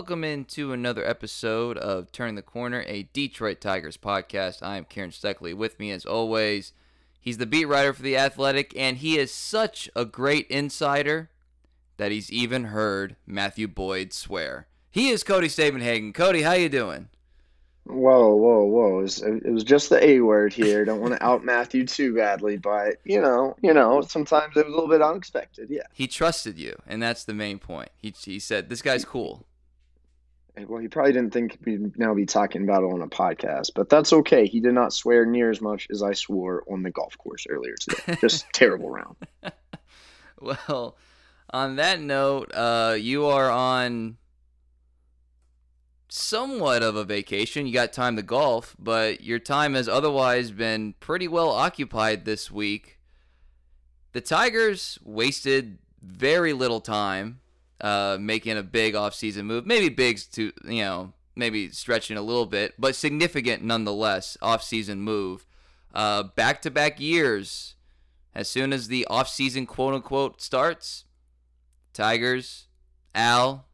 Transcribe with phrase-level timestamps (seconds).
[0.00, 4.62] welcome into another episode of Turn the Corner, a Detroit Tigers podcast.
[4.62, 5.52] I am Kieran Steckley.
[5.52, 6.72] With me, as always,
[7.20, 11.28] he's the beat writer for The Athletic, and he is such a great insider
[11.98, 14.68] that he's even heard Matthew Boyd swear.
[14.90, 16.14] He is Cody Stavenhagen.
[16.14, 17.10] Cody, how you doing?
[17.84, 19.00] Whoa, whoa, whoa!
[19.00, 20.86] It was, it was just the A word here.
[20.86, 24.72] Don't want to out Matthew too badly, but you know, you know, sometimes it was
[24.72, 25.68] a little bit unexpected.
[25.68, 25.82] Yeah.
[25.92, 27.90] He trusted you, and that's the main point.
[27.98, 29.44] He he said, "This guy's cool."
[30.58, 33.88] Well, he probably didn't think we'd now be talking about it on a podcast, but
[33.88, 34.46] that's okay.
[34.46, 37.74] He did not swear near as much as I swore on the golf course earlier
[37.76, 38.16] today.
[38.20, 39.16] Just terrible round.
[40.42, 40.96] Well,
[41.52, 44.16] on that note, uh, you are on
[46.08, 47.66] somewhat of a vacation.
[47.66, 52.50] You got time to golf, but your time has otherwise been pretty well occupied this
[52.50, 52.98] week.
[54.12, 57.40] The Tigers wasted very little time
[57.80, 59.66] uh, making a big offseason move.
[59.66, 65.46] Maybe big to, you know, maybe stretching a little bit, but significant nonetheless offseason move.
[65.92, 67.74] Back to back years,
[68.34, 71.04] as soon as the offseason quote unquote starts,
[71.92, 72.66] Tigers,
[73.14, 73.66] Al,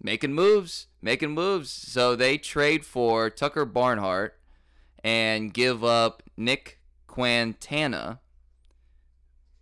[0.00, 1.70] making moves, making moves.
[1.70, 4.38] So they trade for Tucker Barnhart
[5.02, 8.20] and give up Nick Quintana.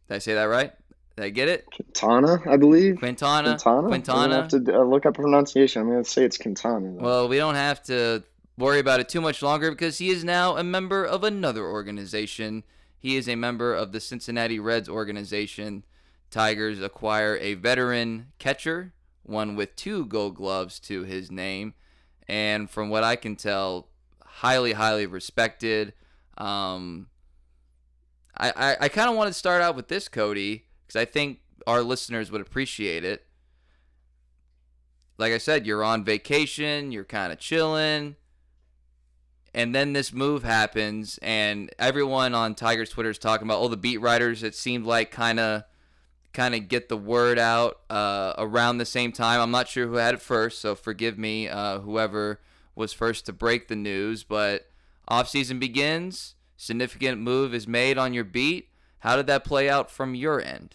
[0.09, 0.73] Did I say that right?
[1.21, 1.67] Did I get it?
[1.71, 2.99] Quintana, I believe.
[2.99, 3.51] Quintana.
[3.51, 3.89] Quintana.
[3.89, 4.33] Quintana.
[4.33, 5.83] I have to uh, look up pronunciation.
[5.83, 6.95] I'm going to say it's Quintana.
[6.95, 7.03] though.
[7.03, 8.25] Well, we don't have to
[8.57, 12.65] worry about it too much longer because he is now a member of another organization.
[12.99, 15.85] He is a member of the Cincinnati Reds organization.
[16.31, 21.75] Tigers acquire a veteran catcher, one with two gold gloves to his name,
[22.29, 23.89] and from what I can tell,
[24.25, 25.93] highly, highly respected.
[26.39, 27.09] Um,
[28.35, 31.39] I, I, I kind of want to start out with this, Cody, because I think
[31.69, 33.25] our listeners would appreciate it.
[35.19, 38.17] Like I said, you're on vacation, you're kind of chilling,
[39.55, 43.77] and then this move happens, and everyone on Tigers Twitter is talking about all the
[43.77, 44.43] beat writers.
[44.43, 45.63] It seemed like kind of
[46.33, 49.41] kind of get the word out uh, around the same time.
[49.41, 52.41] I'm not sure who had it first, so forgive me, uh, whoever
[52.75, 54.25] was first to break the news.
[54.25, 54.69] But
[55.09, 58.71] offseason begins, significant move is made on your beat.
[59.01, 60.75] How did that play out from your end?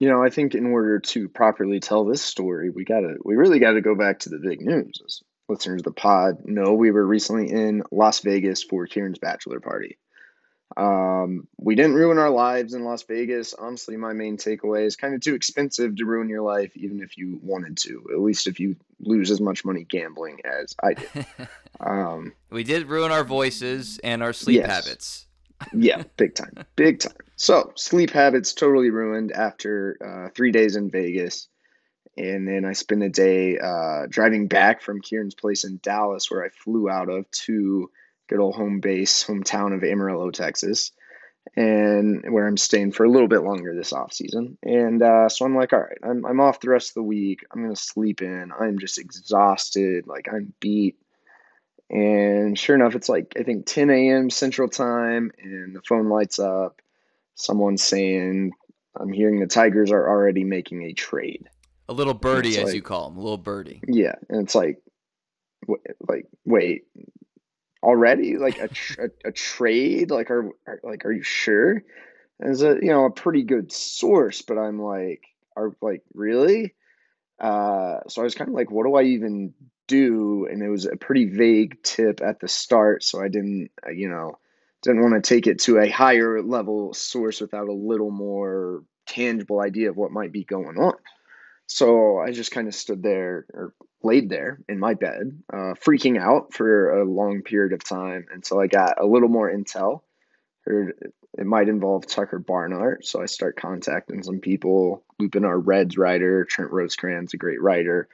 [0.00, 3.58] You know, I think in order to properly tell this story, we gotta, we really
[3.58, 5.00] got to go back to the big news.
[5.04, 9.60] As listeners of the pod know, we were recently in Las Vegas for Kieran's bachelor
[9.60, 9.98] party.
[10.76, 13.54] Um, we didn't ruin our lives in Las Vegas.
[13.54, 17.16] Honestly, my main takeaway is kind of too expensive to ruin your life, even if
[17.16, 18.04] you wanted to.
[18.12, 21.08] At least if you lose as much money gambling as I did.
[21.80, 24.70] Um, we did ruin our voices and our sleep Yes.
[24.70, 25.26] habits.
[25.72, 27.14] Yeah, big time, big time.
[27.36, 31.48] So sleep habits totally ruined after uh, three days in Vegas,
[32.16, 36.44] and then I spent a day uh, driving back from Kieran's place in Dallas, where
[36.44, 37.90] I flew out of to
[38.28, 40.92] good old home base, hometown of Amarillo, Texas,
[41.56, 44.58] and where I'm staying for a little bit longer this off season.
[44.62, 47.44] And uh, so I'm like, all right, I'm I'm off the rest of the week.
[47.52, 48.50] I'm gonna sleep in.
[48.58, 50.96] I'm just exhausted, like I'm beat.
[51.90, 54.30] And sure enough, it's like I think 10 a.m.
[54.30, 56.80] Central Time, and the phone lights up.
[57.34, 58.52] Someone's saying,
[58.98, 61.48] "I'm hearing the Tigers are already making a trade."
[61.88, 63.82] A little birdie, as like- you call him, a little birdie.
[63.86, 64.80] Yeah, and it's like,
[66.08, 66.84] like wait,
[67.82, 70.10] already like a tr- a, trade?
[70.10, 71.84] Like are, are like are you sure?
[72.40, 75.22] It's a you know a pretty good source, but I'm like,
[75.56, 76.74] are like really?
[77.38, 79.52] Uh, so I was kind of like, what do I even
[79.86, 80.46] do?
[80.50, 84.08] And it was a pretty vague tip at the start, so I didn't, uh, you
[84.08, 84.38] know,
[84.82, 89.60] didn't want to take it to a higher level source without a little more tangible
[89.60, 90.94] idea of what might be going on.
[91.66, 96.20] So I just kind of stood there or laid there in my bed, uh, freaking
[96.20, 100.02] out for a long period of time until I got a little more intel.
[100.66, 105.98] Heard it might involve Tucker Barnhart, so I start contacting some people, looping our Reds
[105.98, 108.08] writer, Trent Rosecrans, a great writer,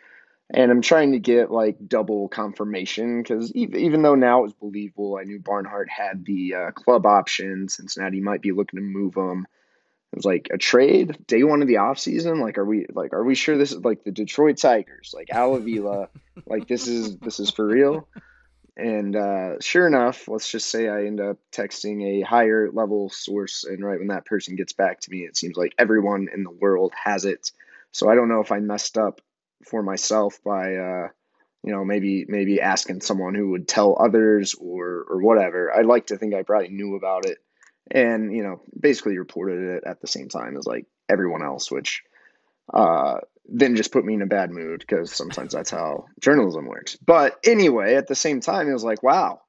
[0.53, 4.53] and I'm trying to get like double confirmation because even, even though now it was
[4.53, 7.69] believable, I knew Barnhart had the uh, club option.
[7.69, 9.47] Cincinnati might be looking to move him.
[10.13, 12.41] It was like a trade day one of the offseason.
[12.41, 15.55] Like, are we like are we sure this is like the Detroit Tigers, like Al
[15.55, 16.09] Avila,
[16.47, 18.09] like this is this is for real?
[18.77, 23.63] And uh, sure enough, let's just say I end up texting a higher level source,
[23.63, 26.51] and right when that person gets back to me, it seems like everyone in the
[26.51, 27.53] world has it.
[27.93, 29.21] So I don't know if I messed up
[29.67, 31.09] for myself by uh,
[31.63, 35.73] you know maybe maybe asking someone who would tell others or or whatever.
[35.75, 37.39] I'd like to think I probably knew about it
[37.91, 42.03] and you know basically reported it at the same time as like everyone else which
[42.73, 46.97] uh, then just put me in a bad mood because sometimes that's how journalism works.
[46.97, 49.41] But anyway, at the same time, it was like, wow,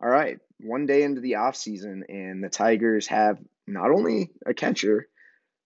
[0.00, 4.54] all right, one day into the off season, and the Tigers have not only a
[4.54, 5.08] catcher,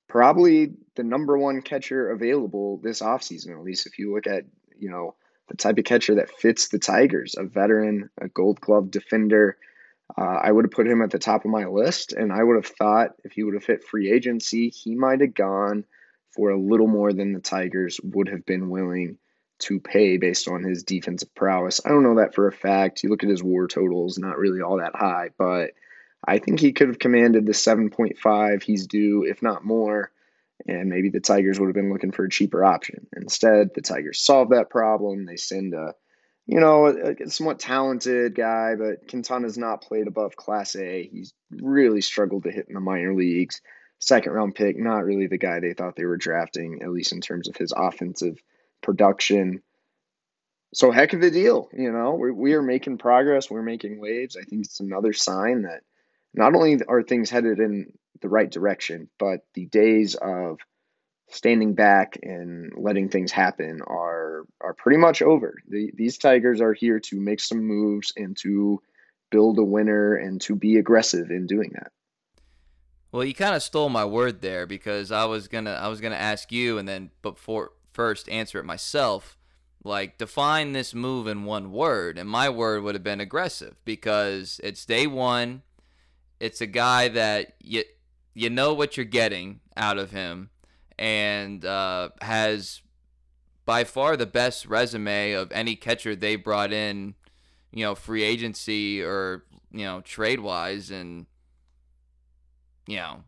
[0.09, 4.45] probably the number one catcher available this offseason, at least if you look at,
[4.79, 5.15] you know,
[5.49, 9.57] the type of catcher that fits the Tigers, a veteran, a gold glove defender.
[10.17, 12.57] Uh, I would have put him at the top of my list, and I would
[12.57, 15.85] have thought if he would have hit free agency, he might have gone
[16.35, 19.19] for a little more than the Tigers would have been willing
[19.61, 21.81] to pay based on his defensive prowess.
[21.85, 23.03] I don't know that for a fact.
[23.03, 25.71] You look at his war totals, not really all that high, but
[26.27, 30.11] I think he could have commanded the 7.5 he's due, if not more.
[30.67, 33.07] And maybe the Tigers would have been looking for a cheaper option.
[33.15, 35.27] Instead, the Tigers solve that problem.
[35.27, 35.95] They send a,
[36.47, 41.09] you know, a, a somewhat talented guy, but Quintana's not played above Class A.
[41.11, 43.61] He's really struggled to hit in the minor leagues.
[43.99, 47.21] Second round pick, not really the guy they thought they were drafting, at least in
[47.21, 48.39] terms of his offensive
[48.83, 49.63] production.
[50.73, 52.15] So heck of a deal, you know.
[52.15, 53.51] We we are making progress.
[53.51, 54.37] We're making waves.
[54.37, 55.83] I think it's another sign that
[56.35, 60.59] not only are things headed in the right direction, but the days of
[61.31, 65.55] standing back and letting things happen are are pretty much over.
[65.69, 68.81] The, these Tigers are here to make some moves and to
[69.31, 71.91] build a winner and to be aggressive in doing that.
[73.11, 76.17] Well, you kind of stole my word there because I was gonna I was gonna
[76.17, 79.39] ask you and then before first answer it myself.
[79.87, 84.59] Like define this move in one word, and my word would have been aggressive because
[84.65, 85.63] it's day one
[86.41, 87.85] it's a guy that you
[88.35, 90.51] you know what you're getting out of him,
[90.99, 92.83] and uh, has
[93.65, 97.15] by far the best resume of any catcher they brought in,
[97.73, 101.27] you know, free agency or you know trade wise, and
[102.87, 103.25] you know,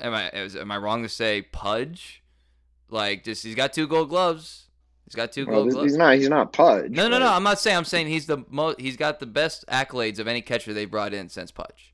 [0.00, 2.22] am I am I wrong to say Pudge?
[2.88, 4.68] Like, just he's got two Gold Gloves.
[5.04, 5.90] He's got two Gold Gloves.
[5.90, 6.16] He's not.
[6.16, 6.90] He's not Pudge.
[6.90, 7.28] No, no, no.
[7.28, 7.76] I'm not saying.
[7.76, 8.80] I'm saying he's the most.
[8.80, 11.93] He's got the best accolades of any catcher they brought in since Pudge.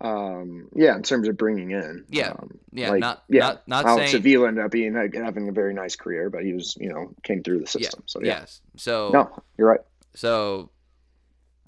[0.00, 2.04] Um, yeah, in terms of bringing in.
[2.08, 3.40] Yeah, um, yeah, like, not yeah.
[3.40, 4.20] Not, not Alex saying...
[4.20, 7.42] Avila ended up being having a very nice career, but he was you know came
[7.42, 8.00] through the system.
[8.00, 8.06] Yeah.
[8.06, 8.40] So yeah.
[8.40, 9.80] yes, so no, you're right.
[10.14, 10.70] So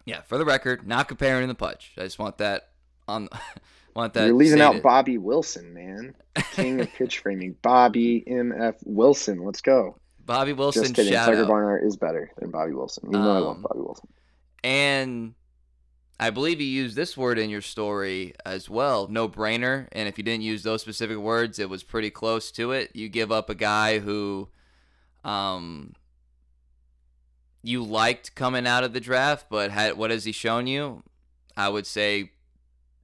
[0.04, 1.92] yeah, for the record, not comparing in the punch.
[1.98, 2.70] I just want that
[3.08, 3.28] on.
[3.94, 4.26] want that.
[4.26, 4.76] You're leaving stated.
[4.76, 6.14] out Bobby Wilson, man,
[6.52, 7.56] king of pitch framing.
[7.62, 9.98] Bobby M F Wilson, let's go.
[10.24, 10.82] Bobby Wilson.
[10.82, 11.12] Just kidding.
[11.12, 11.48] Shout Tiger out.
[11.48, 13.10] Barnhart is better than Bobby Wilson.
[13.10, 14.08] You know um, I love um, Bobby Wilson.
[14.64, 15.34] And
[16.18, 19.86] I believe you used this word in your story as well, no brainer.
[19.92, 22.90] And if you didn't use those specific words, it was pretty close to it.
[22.94, 24.48] You give up a guy who
[25.24, 25.92] um,
[27.62, 31.02] you liked coming out of the draft, but had what has he shown you?
[31.54, 32.32] I would say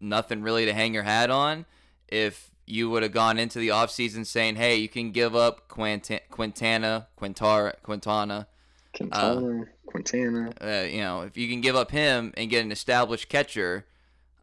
[0.00, 1.66] nothing really to hang your hat on.
[2.08, 6.20] If you would have gone into the offseason saying, hey, you can give up Quintana,
[6.30, 8.46] Quintana, Quintana,
[8.96, 10.52] Quintana, uh, Quintana.
[10.60, 13.86] Uh, you know, if you can give up him and get an established catcher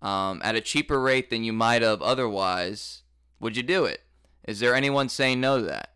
[0.01, 3.03] um, at a cheaper rate than you might have otherwise,
[3.39, 4.01] would you do it?
[4.47, 5.93] Is there anyone saying no to that?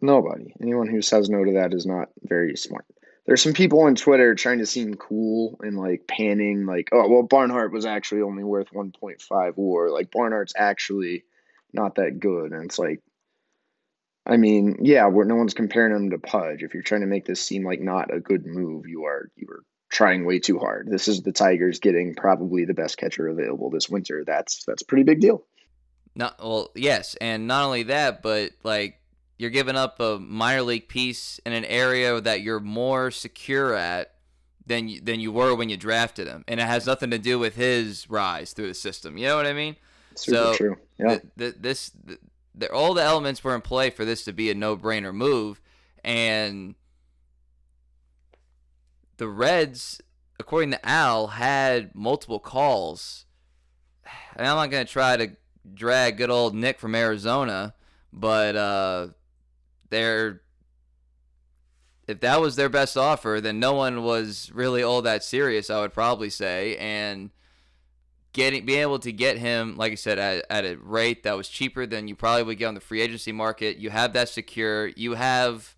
[0.00, 0.54] Nobody.
[0.60, 2.84] Anyone who says no to that is not very smart.
[3.24, 7.22] There's some people on Twitter trying to seem cool and like panning, like, oh, well,
[7.22, 9.90] Barnhart was actually only worth 1.5 war.
[9.90, 11.24] Like, Barnhart's actually
[11.72, 12.52] not that good.
[12.52, 13.02] And it's like,
[14.26, 16.62] I mean, yeah, where no one's comparing him to Pudge.
[16.62, 19.46] If you're trying to make this seem like not a good move, you are you
[19.50, 20.88] are trying way too hard.
[20.90, 24.24] This is the Tigers getting probably the best catcher available this winter.
[24.26, 25.44] That's that's a pretty big deal.
[26.16, 29.00] Not well, yes, and not only that, but like
[29.38, 34.14] you're giving up a minor league piece in an area that you're more secure at
[34.66, 37.38] than you, than you were when you drafted him, and it has nothing to do
[37.38, 39.16] with his rise through the system.
[39.16, 39.76] You know what I mean?
[40.16, 40.76] Super so true.
[40.98, 41.08] Yeah.
[41.08, 41.92] Th- th- this
[42.72, 45.60] all the elements were in play for this to be a no-brainer move,
[46.04, 46.74] and
[49.16, 50.00] the Reds,
[50.38, 53.24] according to Al, had multiple calls.
[54.36, 55.36] And I'm not gonna try to
[55.74, 57.74] drag good old Nick from Arizona,
[58.12, 59.08] but uh,
[59.90, 60.42] they're
[62.06, 65.70] if that was their best offer, then no one was really all that serious.
[65.70, 67.30] I would probably say, and
[68.36, 71.48] getting being able to get him, like I said, at, at a rate that was
[71.48, 73.78] cheaper than you probably would get on the free agency market.
[73.78, 74.88] You have that secure.
[74.88, 75.74] You have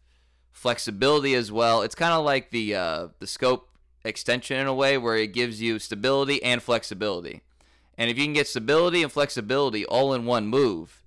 [0.51, 1.83] flexibility as well.
[1.83, 3.63] It's kind of like the uh, the Schoop
[4.05, 7.43] extension in a way where it gives you stability and flexibility.
[7.97, 11.05] And if you can get stability and flexibility all in one move,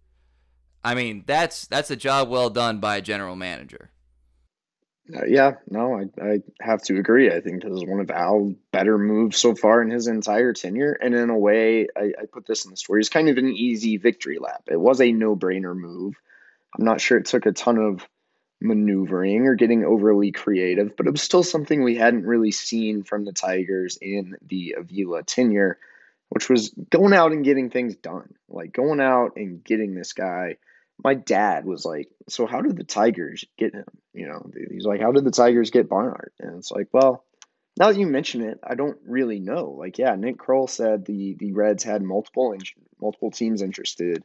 [0.85, 3.91] I mean that's that's a job well done by a general manager.
[5.13, 7.31] Uh, yeah, no, I, I have to agree.
[7.31, 10.93] I think this is one of Al's better moves so far in his entire tenure.
[10.93, 13.49] And in a way, I, I put this in the story, it's kind of an
[13.49, 14.63] easy victory lap.
[14.67, 16.15] It was a no brainer move.
[16.77, 18.07] I'm not sure it took a ton of
[18.61, 23.25] maneuvering or getting overly creative, but it was still something we hadn't really seen from
[23.25, 25.79] the Tigers in the Avila tenure,
[26.29, 28.35] which was going out and getting things done.
[28.47, 30.57] Like going out and getting this guy.
[31.03, 33.85] My dad was like, So, how did the Tigers get him?
[34.13, 36.33] You know, he's like, How did the Tigers get Barnhart?
[36.39, 37.23] And it's like, Well,
[37.77, 39.75] now that you mention it, I don't really know.
[39.77, 42.55] Like, yeah, Nick Krall said the the Reds had multiple
[42.99, 44.23] multiple teams interested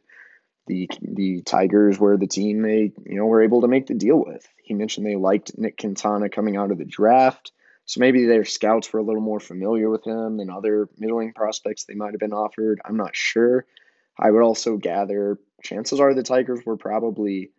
[0.67, 4.23] the the Tigers were the team they you know were able to make the deal
[4.23, 4.47] with.
[4.61, 7.51] He mentioned they liked Nick Quintana coming out of the draft,
[7.85, 11.85] so maybe their scouts were a little more familiar with him than other middling prospects
[11.85, 12.79] they might have been offered.
[12.85, 13.65] I'm not sure.
[14.19, 17.51] I would also gather chances are the Tigers were probably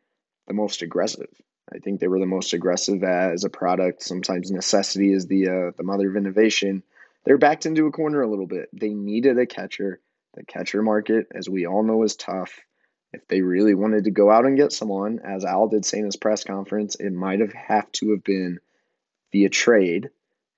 [0.47, 1.31] the most aggressive.
[1.73, 4.03] I think they were the most aggressive as a product.
[4.03, 6.83] Sometimes necessity is the uh, the mother of innovation.
[7.25, 8.71] They're backed into a corner a little bit.
[8.73, 10.01] They needed a catcher.
[10.35, 12.61] The catcher market, as we all know, is tough
[13.13, 16.05] if they really wanted to go out and get someone, as Al did say in
[16.05, 18.59] his press conference, it might have have to have been
[19.33, 20.11] via trade.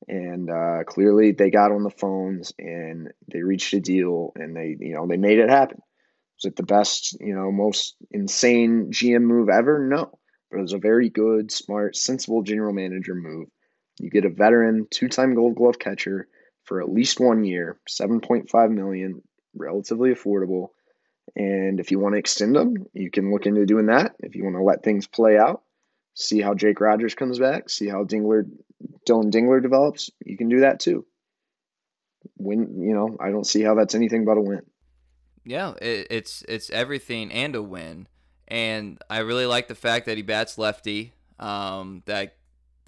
[0.08, 4.76] And uh, clearly, they got on the phones and they reached a deal, and they
[4.78, 5.82] you know they made it happen.
[6.42, 9.78] Was it the best you know most insane GM move ever?
[9.86, 10.18] No,
[10.50, 13.48] but it was a very good, smart, sensible general manager move.
[13.98, 16.28] You get a veteran, two-time Gold Glove catcher
[16.64, 19.22] for at least one year, seven point five million,
[19.54, 20.68] relatively affordable
[21.36, 24.14] and if you want to extend them, you can look into doing that.
[24.18, 25.62] If you want to let things play out,
[26.14, 28.50] see how Jake Rogers comes back, see how Dingler,
[29.06, 31.06] Dillon Dingler develops, you can do that too.
[32.36, 34.62] Win, you know, I don't see how that's anything but a win.
[35.50, 38.06] Yeah, it, it's it's everything and a win,
[38.46, 41.12] and I really like the fact that he bats lefty.
[41.40, 42.36] Um, that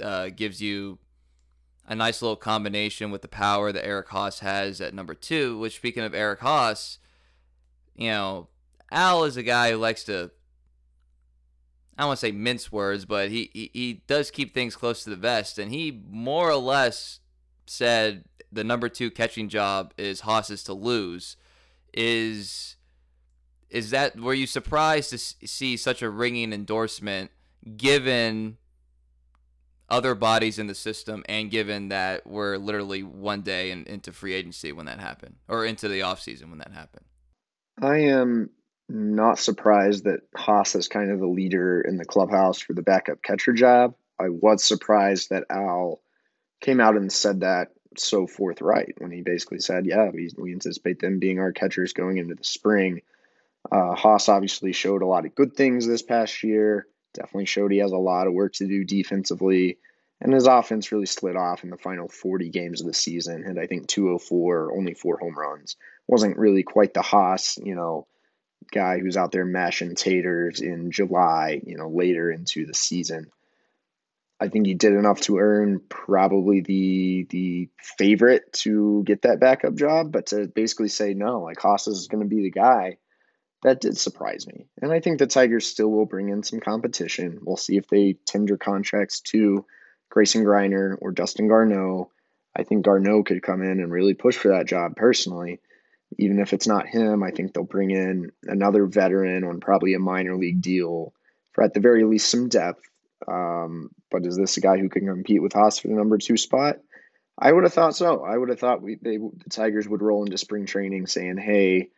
[0.01, 1.01] uh, gives you
[1.89, 5.59] a nice little combination with the power that Eric Haase has at number two.
[5.59, 6.99] Which, speaking of Eric Haase,
[7.97, 8.47] you know,
[8.93, 10.31] Al is a guy who likes to
[11.99, 15.03] I don't want to say mince words, but he, he, he does keep things close
[15.03, 17.19] to the vest, and he more or less
[17.67, 21.37] said the number two catching job is Haase's to lose.
[21.93, 22.77] Is
[23.71, 27.31] is that were you surprised to see such a ringing endorsement
[27.77, 28.59] given
[29.89, 34.33] other bodies in the system and given that we're literally one day in, into free
[34.33, 37.05] agency when that happened or into the offseason when that happened
[37.81, 38.51] I am
[38.89, 43.23] not surprised that Haase is kind of the leader in the clubhouse for the backup
[43.23, 43.95] catcher job.
[44.19, 46.03] I was surprised that Al
[46.61, 47.69] came out and said that
[47.99, 52.19] so forthright when he basically said, "Yeah, we, we anticipate them being our catchers going
[52.19, 53.03] into the spring."
[53.71, 56.87] Uh, Haase obviously showed a lot of good things this past year.
[57.15, 59.79] Definitely showed he has a lot of work to do defensively,
[60.21, 63.43] and his offense really slid off in the final 40 games of the season.
[63.43, 65.77] Had I think 204, only four home runs
[66.09, 68.07] wasn't really quite the Haase, you know,
[68.71, 73.31] guy who's out there mashing taters in July, you know, later into the season.
[74.43, 79.75] I think he did enough to earn probably the the favorite to get that backup
[79.75, 82.99] job, but to basically say no, like Haase is going to be the guy,
[83.63, 84.67] that did surprise me.
[84.81, 87.39] And I think the Tigers still will bring in some competition.
[87.43, 89.65] We'll see if they tender contracts to
[90.11, 92.11] Grayson Greiner or Dustin Garneau.
[92.57, 95.61] I think Garneau could come in and really push for that job personally
[96.19, 99.99] even if it's not him, I think they'll bring in another veteran on probably a
[99.99, 101.13] minor league deal
[101.53, 102.83] for at the very least some depth.
[103.27, 106.37] Um, but is this a guy who can compete with Haase for the number two
[106.37, 106.77] spot?
[107.39, 108.23] I would have thought so.
[108.23, 111.89] I would have thought we they, the Tigers would roll into spring training saying, "Hey,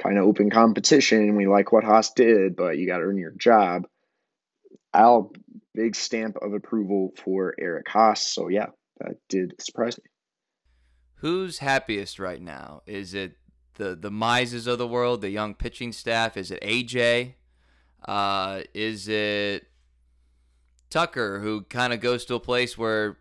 [0.00, 1.36] kind of open competition.
[1.36, 3.86] We like what Haase did, but you got to earn your job."
[4.94, 5.32] I'll
[5.74, 8.18] big stamp of approval for Eric Haase.
[8.18, 8.66] So yeah,
[9.00, 10.04] that did surprise me.
[11.16, 12.82] Who's happiest right now?
[12.86, 13.36] Is it
[13.74, 16.36] the the Mizes of the world, the young pitching staff?
[16.36, 17.34] Is it AJ?
[18.06, 19.66] Uh, is it
[20.92, 23.16] Tucker, who kind of goes to a place where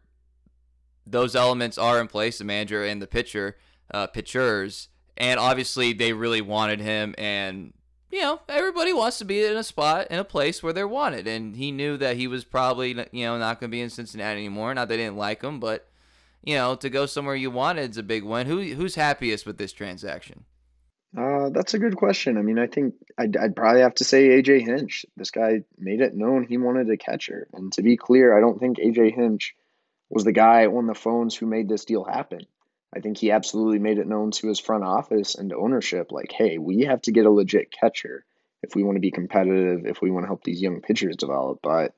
[1.07, 3.57] those elements are in place, the manager and the pitcher,
[3.93, 7.73] uh, pitchers, and obviously they really wanted him, and
[8.11, 11.27] you know everybody wants to be in a spot in a place where they're wanted,
[11.27, 14.39] and he knew that he was probably you know not going to be in Cincinnati
[14.41, 14.73] anymore.
[14.73, 15.87] Not they didn't like him, but
[16.43, 18.47] you know, to go somewhere you wanted is a big win.
[18.47, 20.45] Who who's happiest with this transaction?
[21.17, 22.37] Uh, that's a good question.
[22.37, 25.05] I mean, I think I'd, I'd probably have to say AJ Hinch.
[25.17, 28.59] This guy made it known he wanted a catcher, and to be clear, I don't
[28.59, 29.55] think AJ Hinch
[30.09, 32.45] was the guy on the phones who made this deal happen.
[32.95, 36.57] I think he absolutely made it known to his front office and ownership, like, hey,
[36.57, 38.25] we have to get a legit catcher
[38.61, 41.59] if we want to be competitive, if we want to help these young pitchers develop.
[41.63, 41.93] But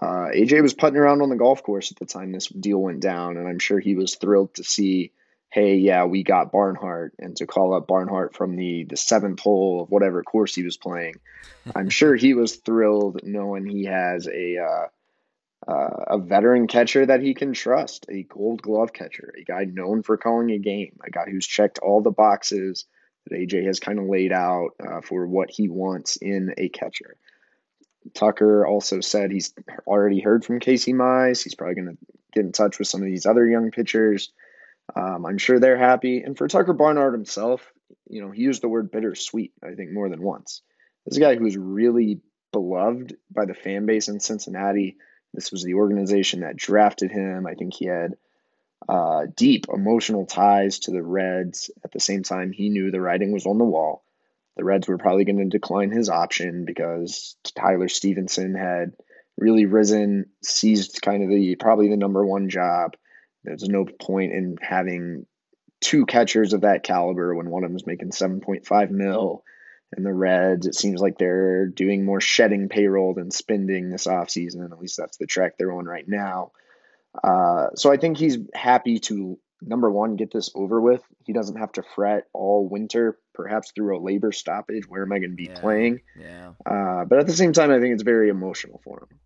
[0.00, 3.00] uh, AJ was putting around on the golf course at the time this deal went
[3.00, 5.12] down, and I'm sure he was thrilled to see,
[5.54, 9.82] hey, yeah, we got Barnhart, and to call up Barnhart from the the seventh hole
[9.82, 11.14] of whatever course he was playing.
[11.76, 17.22] I'm sure he was thrilled knowing he has a uh, uh, a veteran catcher that
[17.22, 21.10] he can trust, a Gold Glove catcher, a guy known for calling a game, a
[21.10, 22.86] guy who's checked all the boxes
[23.28, 27.16] that AJ has kind of laid out uh, for what he wants in a catcher.
[28.12, 29.54] Tucker also said he's
[29.86, 31.44] already heard from Casey Mize.
[31.44, 31.98] He's probably going to
[32.34, 34.32] get in touch with some of these other young pitchers.
[34.94, 36.20] Um, I'm sure they're happy.
[36.20, 37.72] And for Tucker Barnhart himself,
[38.08, 40.62] you know, he used the word bittersweet, I think, more than once.
[41.04, 42.20] This is a guy who's really
[42.52, 44.96] beloved by the fan base in Cincinnati.
[45.32, 47.46] This was the organization that drafted him.
[47.46, 48.14] I think he had
[48.88, 51.70] uh, deep emotional ties to the Reds.
[51.84, 54.04] At the same time, he knew the writing was on the wall.
[54.56, 58.92] The Reds were probably going to decline his option because Tyler Stephenson had
[59.36, 62.92] really risen, seized kind of the probably the number one job.
[63.44, 65.26] There's no point in having
[65.80, 69.42] two catchers of that caliber when one of them is making 7.5 mil.
[69.96, 74.56] And the Reds, it seems like they're doing more shedding payroll than spending this offseason.
[74.56, 76.50] And at least that's the track they're on right now.
[77.22, 81.00] Uh, so I think he's happy to number one get this over with.
[81.24, 84.88] He doesn't have to fret all winter, perhaps through a labor stoppage.
[84.88, 85.60] Where am I going to be Yeah.
[85.60, 86.00] playing?
[86.18, 86.52] Yeah.
[86.66, 89.18] Uh, but at the same time, I think it's very emotional for him.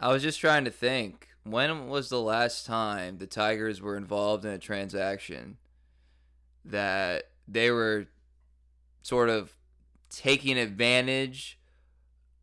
[0.00, 1.28] I was just trying to think.
[1.44, 5.58] When was the last time the Tigers were involved in a transaction
[6.64, 8.06] that they were
[9.02, 9.52] sort of
[10.08, 11.58] taking advantage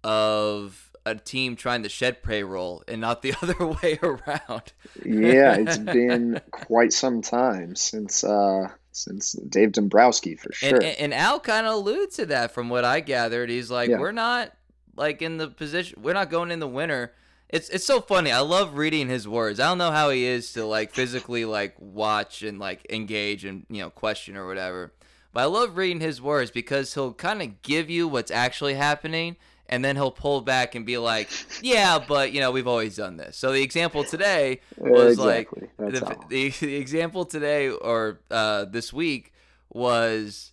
[0.04, 4.74] of a team trying to shed payroll and not the other way around?
[5.04, 10.76] Yeah, it's been quite some time since uh, since Dave Dombrowski for sure.
[10.76, 13.50] And, and, Al kind of alludes to that from what I gathered.
[13.50, 14.00] He's like, Yeah.
[14.00, 14.54] we're not
[14.96, 17.14] like in the position, we're not going in the winter.
[17.52, 18.32] It's it's so funny.
[18.32, 19.60] I love reading his words.
[19.60, 23.66] I don't know how he is to like physically like watch and like engage and
[23.70, 24.94] you know question or whatever.
[25.34, 29.38] But I love reading his words because he'll kind of give you what's actually happening
[29.68, 31.30] and then he'll pull back and be like,
[31.62, 35.70] "Yeah, but you know, we've always done this." So the example today was like exactly.
[35.78, 39.34] That's the, the, the example today or uh, this week
[39.70, 40.52] was,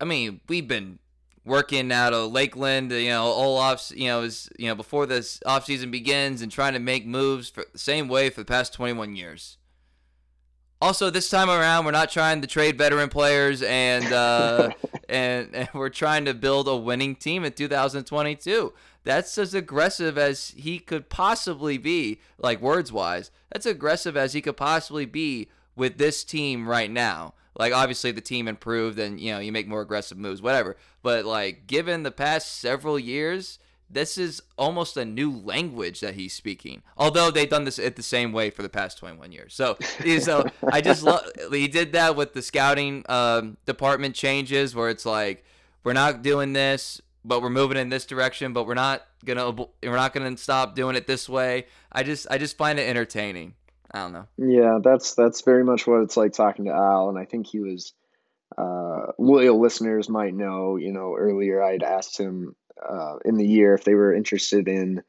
[0.00, 0.98] I mean, we've been
[1.46, 5.38] working out of Lakeland, you know, all off, you know, is you know before this
[5.46, 9.16] offseason begins and trying to make moves for the same way for the past 21
[9.16, 9.56] years.
[10.82, 14.70] Also, this time around, we're not trying to trade veteran players, and uh,
[15.08, 18.74] and, and we're trying to build a winning team in 2022.
[19.04, 23.30] That's as aggressive as he could possibly be, like words wise.
[23.52, 27.34] That's aggressive as he could possibly be with this team right now.
[27.58, 30.76] Like obviously the team improved and you know you make more aggressive moves, whatever.
[31.02, 36.32] But like given the past several years, this is almost a new language that he's
[36.32, 36.82] speaking.
[36.96, 39.54] Although they've done this at the same way for the past 21 years.
[39.54, 39.76] So,
[40.20, 45.06] so I just love he did that with the scouting um, department changes, where it's
[45.06, 45.44] like
[45.84, 49.96] we're not doing this, but we're moving in this direction, but we're not gonna we're
[49.96, 51.66] not gonna stop doing it this way.
[51.92, 53.54] I just I just find it entertaining.
[53.92, 54.26] I don't know.
[54.36, 57.60] Yeah, that's that's very much what it's like talking to Al, and I think he
[57.60, 57.92] was
[58.56, 60.76] uh, loyal listeners might know.
[60.76, 65.02] You know, earlier I'd asked him uh, in the year if they were interested in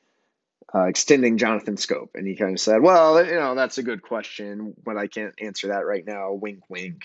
[0.73, 4.01] uh, extending Jonathan Schoop, and he kind of said, "Well, you know, that's a good
[4.01, 7.01] question, but I can't answer that right now." Wink, wink.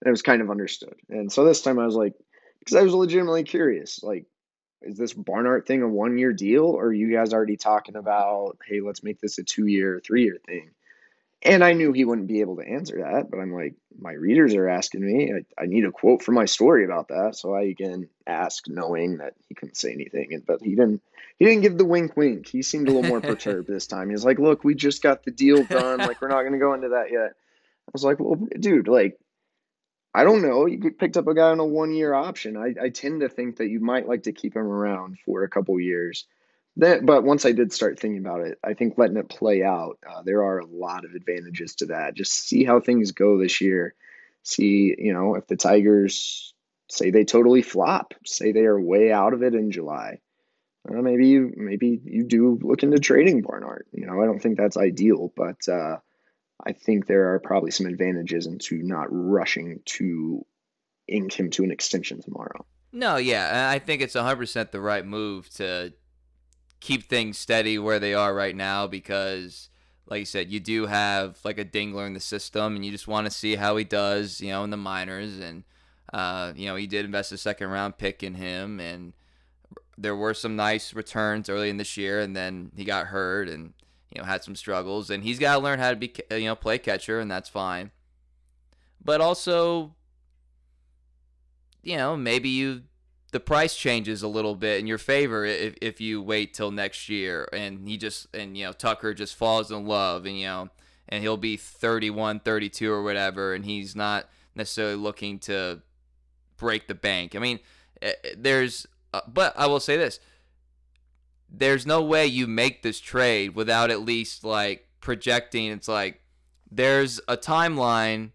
[0.00, 0.96] And it was kind of understood.
[1.08, 2.14] And so this time I was like,
[2.58, 4.26] because I was legitimately curious, like.
[4.84, 8.58] Is this Barnhart thing a one year deal, or are you guys already talking about,
[8.66, 10.72] hey, let's make this a two year, three year thing?
[11.44, 14.54] And I knew he wouldn't be able to answer that, but I'm like, my readers
[14.54, 15.32] are asking me.
[15.32, 17.34] I, I need a quote for my story about that.
[17.34, 20.34] So I again asked, knowing that he couldn't say anything.
[20.34, 21.02] And but he didn't
[21.38, 22.46] he didn't give the wink wink.
[22.46, 24.08] He seemed a little more perturbed this time.
[24.08, 25.98] He was like, Look, we just got the deal done.
[25.98, 27.32] Like we're not gonna go into that yet.
[27.32, 29.18] I was like, Well, dude, like
[30.14, 30.66] I don't know.
[30.66, 32.56] You picked up a guy on a one year option.
[32.56, 35.48] I, I tend to think that you might like to keep him around for a
[35.48, 36.26] couple years.
[36.76, 39.98] That, but once I did start thinking about it, I think letting it play out,
[40.08, 42.14] uh, there are a lot of advantages to that.
[42.14, 43.94] Just see how things go this year.
[44.42, 46.54] See, you know, if the Tigers
[46.88, 50.20] say they totally flop, say they are way out of it in July,
[50.88, 53.86] uh, maybe you maybe you do look into trading Barnhart.
[53.92, 55.98] You know, I don't think that's ideal, but uh,
[56.64, 60.44] I think there are probably some advantages into not rushing to
[61.06, 62.64] ink him to an extension tomorrow.
[62.92, 65.94] No, yeah, I think it's 100% the right move to
[66.82, 69.70] keep things steady where they are right now because
[70.08, 73.06] like you said, you do have like a dingler in the system and you just
[73.06, 75.62] want to see how he does, you know, in the minors and
[76.12, 79.12] uh, you know, he did invest a second round pick in him and
[79.96, 83.74] there were some nice returns early in this year and then he got hurt and
[84.10, 86.56] you know, had some struggles and he's got to learn how to be you know,
[86.56, 87.92] play catcher and that's fine.
[89.02, 89.94] but also,
[91.80, 92.82] you know, maybe you
[93.32, 97.08] the price changes a little bit in your favor if, if you wait till next
[97.08, 100.68] year and he just and you know Tucker just falls in love and you know
[101.08, 105.80] and he'll be 31 32 or whatever and he's not necessarily looking to
[106.58, 107.34] break the bank.
[107.34, 107.58] I mean
[108.00, 110.20] eh, eh, there's uh, but i will say this.
[111.54, 115.70] There's no way you make this trade without at least like projecting.
[115.70, 116.20] It's like
[116.70, 118.30] there's a timeline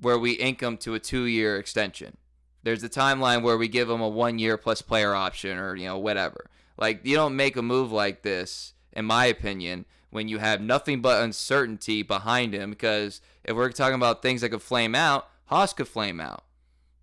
[0.00, 2.16] where we ink him to a two year extension
[2.62, 5.86] there's a timeline where we give him a one year plus player option or you
[5.86, 6.46] know whatever.
[6.78, 11.00] Like you don't make a move like this, in my opinion, when you have nothing
[11.00, 12.70] but uncertainty behind him.
[12.70, 16.44] Because if we're talking about things that could flame out, Haase could flame out.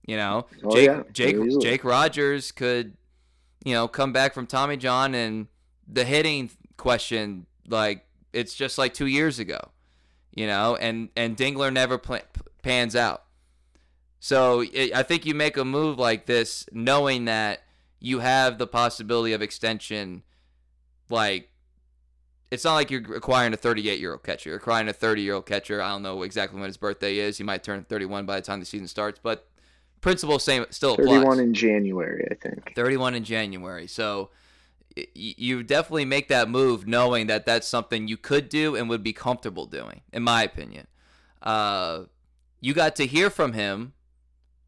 [0.06, 1.60] You know, Oh, Jake yeah, Jake.
[1.62, 2.98] Jake Rogers could,
[3.64, 5.48] you know, come back from Tommy John and
[5.88, 9.60] the hitting question like it's just like two years ago,
[10.34, 12.20] you know, and and Dingler never pla
[12.64, 13.24] pans out.
[14.20, 17.64] So it, I think you make a move like this knowing that
[18.00, 20.24] you have the possibility of extension.
[21.10, 21.50] Like,
[22.52, 24.50] it's not like you're acquiring a 38 year old catcher.
[24.50, 25.82] You're acquiring a 30 year old catcher.
[25.82, 27.38] I don't know exactly when his birthday is.
[27.38, 29.48] He might turn 31 by the time the season starts, but
[30.02, 31.08] principle same still applies.
[31.08, 32.74] 31 in January, I think.
[32.76, 33.88] 31 in January.
[33.88, 34.32] So
[35.14, 39.14] you definitely make that move knowing that that's something you could do and would be
[39.14, 40.88] comfortable doing, in my opinion.
[41.42, 42.04] Uh,
[42.60, 43.94] you got to hear from him,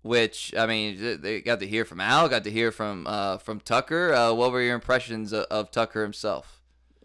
[0.03, 3.59] which I mean, they got to hear from Al, got to hear from uh, from
[3.59, 4.13] Tucker.
[4.13, 6.61] Uh, what were your impressions of, of Tucker himself?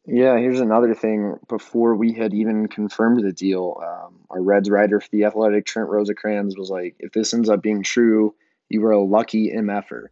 [0.07, 1.37] Yeah, here's another thing.
[1.49, 5.89] Before we had even confirmed the deal, um, our Reds writer for the Athletic, Trent
[5.89, 8.35] Rosecrans, was like, "If this ends up being true,
[8.69, 10.07] you were a lucky mf'er."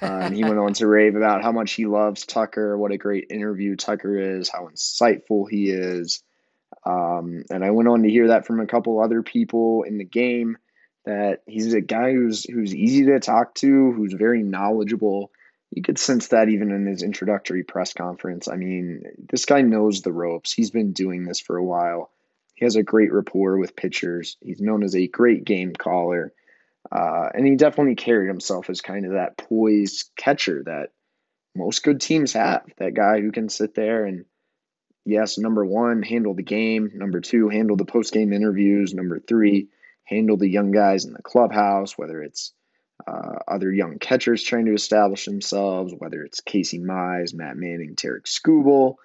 [0.00, 2.96] Uh, and he went on to rave about how much he loves Tucker, what a
[2.96, 6.22] great interview Tucker is, how insightful he is.
[6.86, 10.04] Um, and I went on to hear that from a couple other people in the
[10.04, 10.56] game
[11.04, 15.30] that he's a guy who's who's easy to talk to, who's very knowledgeable.
[15.70, 18.46] You could sense that even in his introductory press conference.
[18.46, 20.52] I mean, this guy knows the ropes.
[20.52, 22.10] He's been doing this for a while.
[22.54, 24.36] He has a great rapport with pitchers.
[24.40, 26.32] He's known as a great game caller.
[26.90, 30.90] Uh, and he definitely carried himself as kind of that poised catcher that
[31.56, 32.64] most good teams have.
[32.76, 34.26] That guy who can sit there and,
[35.06, 36.90] yes, number one, handle the game.
[36.94, 38.92] Number two, handle the post game interviews.
[38.92, 39.68] Number three,
[40.12, 42.52] handle the young guys in the clubhouse, whether it's
[43.06, 48.24] uh, other young catchers trying to establish themselves, whether it's Casey Mize, Matt Manning, Tarik
[48.24, 48.96] Skubal.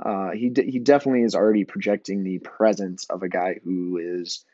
[0.00, 4.44] Uh, he, d- he definitely is already projecting the presence of a guy who is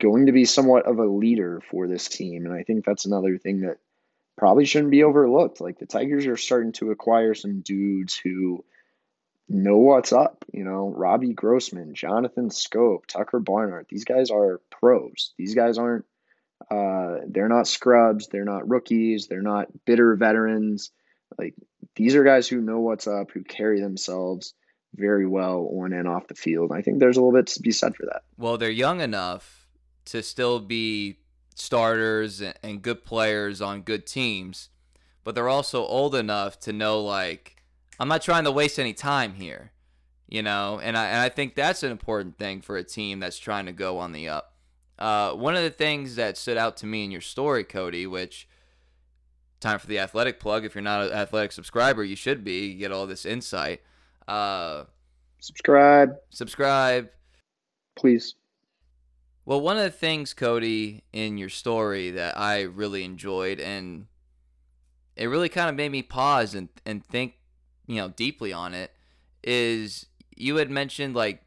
[0.00, 2.46] going to be somewhat of a leader for this team.
[2.46, 3.78] And I think that's another thing that
[4.36, 5.60] probably shouldn't be overlooked.
[5.60, 8.64] Like the Tigers are starting to acquire some dudes who
[9.50, 10.44] know what's up.
[10.52, 13.88] You know, Robbie Grossman, Jonathan Schoop, Tucker Barnhart.
[13.88, 15.34] These guys are pros.
[15.36, 16.06] These guys aren't.
[16.70, 18.28] Uh, they're not scrubs.
[18.28, 19.26] They're not rookies.
[19.26, 20.92] They're not bitter veterans.
[21.36, 21.54] Like
[21.96, 24.54] these are guys who know what's up, who carry themselves
[24.94, 26.72] very well on and off the field.
[26.72, 28.22] I think there's a little bit to be said for that.
[28.36, 29.68] Well, they're young enough
[30.06, 31.18] to still be
[31.54, 34.68] starters and, and good players on good teams,
[35.24, 37.59] but they're also old enough to know like
[38.00, 39.72] I'm not trying to waste any time here,
[40.26, 40.80] you know.
[40.82, 43.72] And I and I think that's an important thing for a team that's trying to
[43.72, 44.54] go on the up.
[44.98, 48.48] Uh, one of the things that stood out to me in your story, Cody, which
[49.60, 50.64] time for the athletic plug.
[50.64, 52.68] If you're not an athletic subscriber, you should be.
[52.68, 53.82] You get all this insight.
[54.26, 54.84] Uh,
[55.42, 57.08] Subscribe, subscribe.
[57.96, 58.34] please.
[59.46, 64.06] Well, one of the things, Cody, in your story that I really enjoyed, and
[65.16, 67.34] it really kind of made me pause and, and think,
[67.90, 68.92] you know, deeply on it,
[69.42, 71.42] is you had mentioned like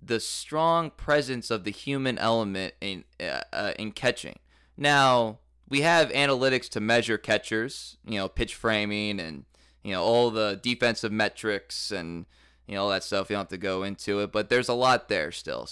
[0.00, 4.38] the strong presence of the human element in uh, uh, in catching.
[4.76, 9.44] Now we have analytics to measure catchers, you know, pitch framing and
[9.82, 12.26] you know all the defensive metrics and
[12.68, 13.28] you know all that stuff.
[13.28, 15.68] You don't have to go into it, but there's a lot there still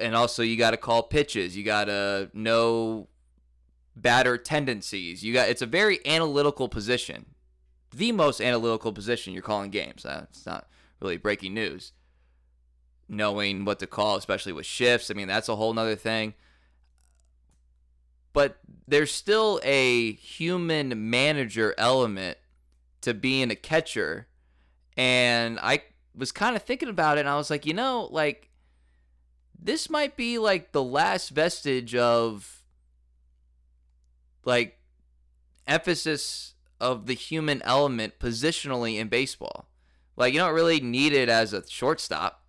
[0.00, 1.56] and also you got to call pitches.
[1.56, 3.08] You got to know
[3.94, 5.22] batter tendencies.
[5.22, 7.26] You got it's a very analytical position,
[7.90, 10.04] the most analytical position you're calling games.
[10.04, 10.68] Uh, it's not
[11.00, 11.92] really breaking news.
[13.08, 16.34] Knowing what to call, especially with shifts, I mean that's a whole nother thing.
[18.34, 22.38] But there's still a human manager element
[23.00, 24.28] to being a catcher,
[24.96, 25.82] and I
[26.14, 28.50] was kind of thinking about it, and I was like, you know, like
[29.58, 32.62] this might be like the last vestige of
[34.44, 34.78] like
[35.66, 39.68] emphasis of the human element positionally in baseball.
[40.16, 42.42] Like you don't really need it as a shortstop.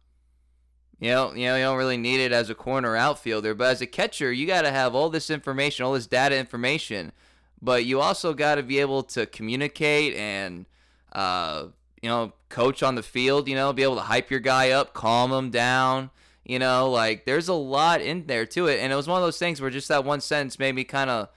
[1.00, 3.82] You know, you know, you don't really need it as a corner outfielder, but as
[3.82, 7.14] a catcher, you got to have all this information, all this data information,
[7.62, 10.66] but you also got to be able to communicate and,
[11.14, 11.68] uh,
[12.02, 13.48] you know, coach on the field.
[13.48, 16.10] You know, be able to hype your guy up, calm him down.
[16.44, 19.26] You know, like there's a lot in there to it, and it was one of
[19.26, 21.30] those things where just that one sentence made me kind of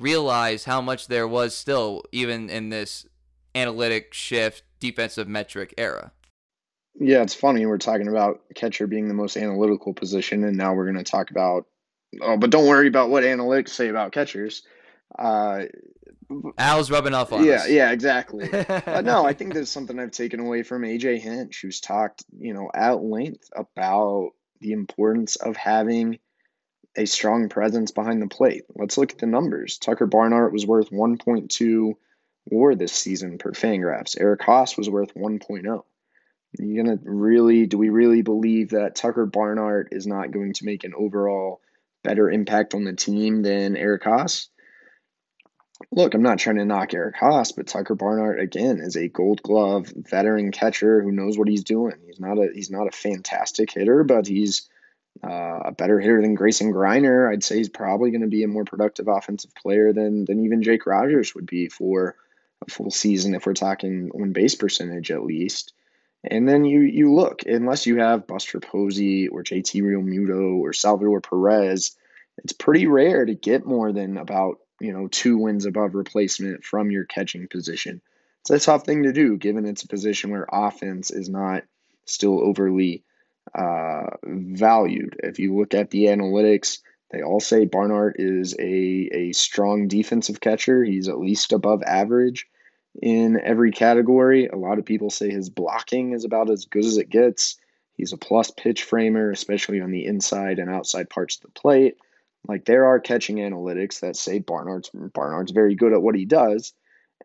[0.00, 3.06] realize how much there was still, even in this
[3.54, 6.12] analytic shift defensive metric era.
[6.98, 7.66] Yeah, it's funny.
[7.66, 11.30] We're talking about catcher being the most analytical position, and now we're going to talk
[11.30, 11.66] about.
[12.20, 14.62] Oh, but don't worry about what analytics say about catchers.
[15.16, 15.64] Uh,
[16.58, 17.68] Al's rubbing off on yeah, us.
[17.68, 18.48] yeah, yeah, exactly.
[18.50, 22.54] but no, I think there's something I've taken away from AJ Hinch, who's talked, you
[22.54, 26.18] know, at length about the importance of having
[26.96, 28.64] a strong presence behind the plate.
[28.74, 29.78] Let's look at the numbers.
[29.78, 31.94] Tucker Barnhart was worth 1.2
[32.46, 34.16] WAR this season per Fangraphs.
[34.18, 35.82] Eric Haase was worth 1.0.
[36.58, 37.66] You gonna really?
[37.66, 41.60] Do we really believe that Tucker Barnhart is not going to make an overall
[42.02, 44.48] better impact on the team than Eric Haase?
[45.92, 49.42] Look, I'm not trying to knock Eric Haase, but Tucker Barnhart again is a Gold
[49.42, 51.94] Glove veteran catcher who knows what he's doing.
[52.04, 54.68] He's not a he's not a fantastic hitter, but he's
[55.22, 57.30] uh, a better hitter than Grayson Greiner.
[57.30, 60.62] I'd say he's probably going to be a more productive offensive player than than even
[60.62, 62.16] Jake Rogers would be for
[62.66, 65.72] a full season if we're talking on base percentage at least.
[66.22, 71.20] And then you you look, unless you have Buster Posey or JT Realmuto or Salvador
[71.20, 71.96] Perez,
[72.38, 76.90] it's pretty rare to get more than about, you know, two wins above replacement from
[76.90, 78.00] your catching position.
[78.42, 81.64] It's a tough thing to do given it's a position where offense is not
[82.06, 83.04] still overly
[83.54, 85.16] uh, valued.
[85.22, 86.78] If you look at the analytics,
[87.10, 90.84] they all say Barnhart is a, a strong defensive catcher.
[90.84, 92.46] He's at least above average
[93.00, 94.46] in every category.
[94.46, 97.56] A lot of people say his blocking is about as good as it gets.
[97.96, 101.96] He's a plus pitch framer, especially on the inside and outside parts of the plate.
[102.48, 106.72] Like there are catching analytics that say Barnhart's Barnhart's very good at what he does.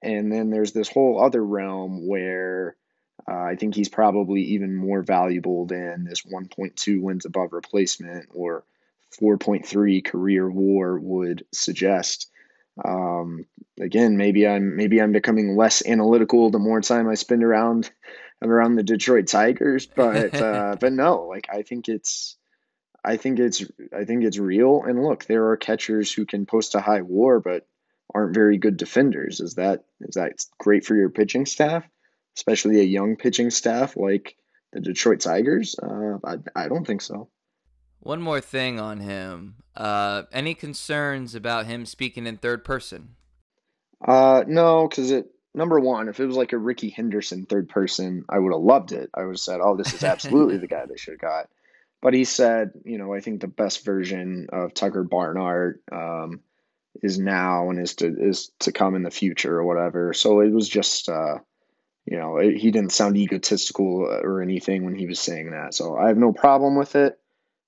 [0.01, 2.75] And then there's this whole other realm where
[3.29, 8.63] uh, I think he's probably even more valuable than this 1.2 wins above replacement or
[9.19, 12.29] 4.3 career WAR would suggest.
[12.83, 13.45] Um,
[13.79, 17.89] again, maybe I'm maybe I'm becoming less analytical the more time I spend around
[18.41, 22.35] around the Detroit Tigers, but uh, but no, like I think it's
[23.03, 23.63] I think it's
[23.97, 24.83] I think it's real.
[24.83, 27.65] And look, there are catchers who can post a high WAR, but
[28.13, 29.39] aren't very good defenders.
[29.39, 31.87] Is that is that great for your pitching staff,
[32.35, 34.35] especially a young pitching staff like
[34.73, 35.75] the Detroit Tigers?
[35.81, 37.29] Uh, I I don't think so.
[37.99, 39.55] One more thing on him.
[39.75, 43.15] Uh, any concerns about him speaking in third person?
[44.05, 48.25] Uh, no, because it number one, if it was like a Rickey Henderson third person,
[48.29, 49.09] I would have loved it.
[49.13, 51.49] I would have said, "Oh, this is absolutely the guy they should have got."
[52.01, 56.41] But he said, you know, I think the best version of Tucker Barnhart um,
[57.01, 60.13] is now and is to is to come in the future or whatever.
[60.13, 61.39] So it was just, uh,
[62.05, 65.73] you know, it, he didn't sound egotistical uh, or anything when he was saying that.
[65.73, 67.19] So I have no problem with it.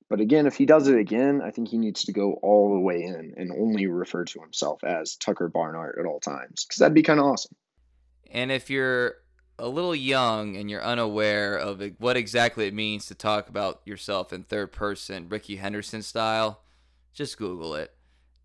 [0.10, 2.80] But again, if he does it again, I think he needs to go all the
[2.80, 6.94] way in and only refer to himself as Tucker Barnhart at all times because that'd
[6.94, 7.56] be kind of awesome.
[8.32, 9.16] And if you're
[9.60, 14.32] a little young and you're unaware of what exactly it means to talk about yourself
[14.32, 16.62] in third person, Rickey Henderson style,
[17.14, 17.94] just Google it,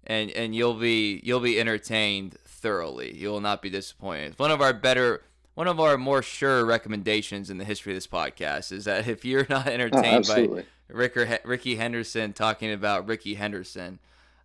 [0.04, 3.16] and and you'll be you'll be entertained thoroughly.
[3.16, 4.38] You will not be disappointed.
[4.38, 5.22] One of our better
[5.54, 9.24] one of our more sure recommendations in the history of this podcast is that if
[9.24, 13.98] you're not entertained oh, by Ricker, Rickey Henderson talking about Rickey Henderson,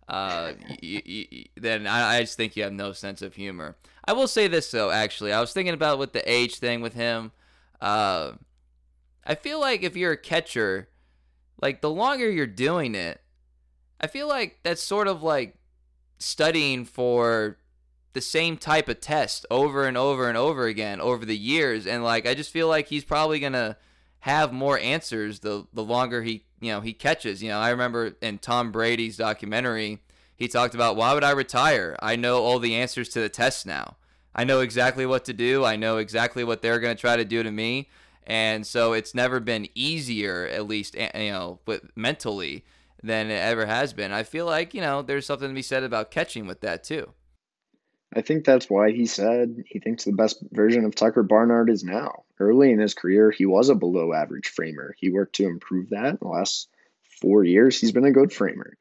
[0.08, 3.76] uh, y- y- y- then I, I, just think you have no sense of humor.
[4.06, 6.94] I will say this though, actually, I was thinking about with the age thing with
[6.94, 7.32] him.
[7.80, 8.32] Uh,
[9.26, 10.88] I feel like if you're a catcher,
[11.60, 13.20] like the longer you're doing it,
[14.00, 15.56] I feel like that's sort of like
[16.18, 17.58] studying for
[18.18, 22.02] the same type of test over and over and over again over the years and
[22.02, 23.76] like I just feel like he's probably going to
[24.18, 27.44] have more answers the the longer he you know he catches.
[27.44, 30.00] You know I remember in Tom Brady's documentary
[30.34, 31.96] he talked about why would I retire?
[32.02, 33.98] I know all the answers to the test now.
[34.34, 35.64] I know exactly what to do.
[35.64, 37.88] I know exactly what they're going to try to do to me.
[38.26, 42.64] And so it's never been easier at least you know with mentally
[43.00, 44.10] than it ever has been.
[44.10, 47.12] I feel like you know there's something to be said about catching with that too
[48.14, 51.84] I think that's why he said he thinks the best version of Tucker Barnhart is
[51.84, 52.24] now.
[52.40, 54.94] Early in his career, he was a below average framer.
[54.98, 56.12] He worked to improve that.
[56.12, 56.68] In The last
[57.20, 58.76] four years, he's been a good framer.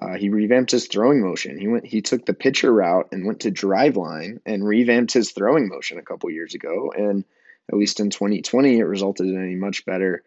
[0.00, 1.58] Uh, he revamped his throwing motion.
[1.58, 1.84] He went.
[1.84, 6.02] He took the pitcher route and went to Driveline and revamped his throwing motion a
[6.02, 6.92] couple years ago.
[6.96, 7.24] And
[7.70, 10.24] at least in 2020, it resulted in a much better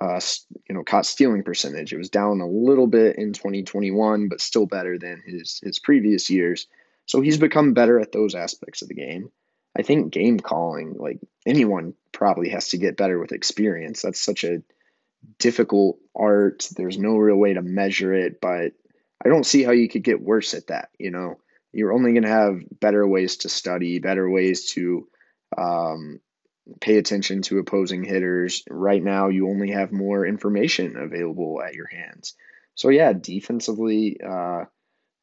[0.00, 0.20] uh,
[0.68, 1.92] you know, caught stealing percentage.
[1.92, 6.28] It was down a little bit in 2021, but still better than his his previous
[6.30, 6.66] years.
[7.06, 9.30] So he's become better at those aspects of the game.
[9.76, 14.02] I think game calling, like anyone probably has to get better with experience.
[14.02, 14.62] That's such a
[15.38, 16.68] difficult art.
[16.76, 18.72] There's no real way to measure it, but
[19.24, 20.90] I don't see how you could get worse at that.
[20.98, 21.40] You know,
[21.72, 25.08] you're only going to have better ways to study, better ways to
[25.56, 26.20] um,
[26.80, 28.62] pay attention to opposing hitters.
[28.70, 32.34] Right now, you only have more information available at your hands.
[32.76, 34.64] So yeah, defensively, uh,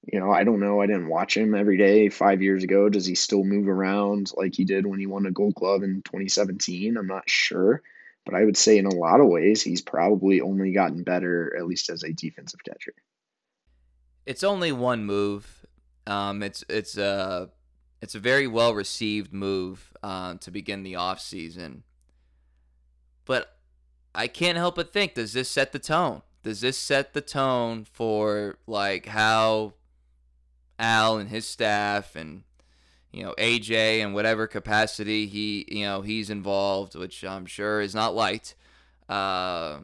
[0.04, 0.82] you know, I don't know.
[0.82, 2.90] I didn't watch him every day five years ago.
[2.90, 6.02] Does he still move around like he did when he won a Gold Glove in
[6.02, 6.98] 2017?
[6.98, 7.84] I'm not sure,
[8.26, 11.68] but I would say in a lot of ways he's probably only gotten better, at
[11.68, 12.96] least as a defensive catcher.
[14.26, 15.66] It's only one move.
[16.08, 17.50] Um, it's it's a
[18.02, 21.84] it's a very well received move uh, to begin the off season.
[23.26, 23.56] But
[24.16, 26.24] I can't help but think: Does this set the tone?
[26.44, 29.74] Does this set the tone for like how
[30.82, 32.44] Al and his staff and
[33.13, 37.94] you know AJ in whatever capacity he you know he's involved, which I'm sure is
[37.96, 38.56] not light,
[39.08, 39.80] uh,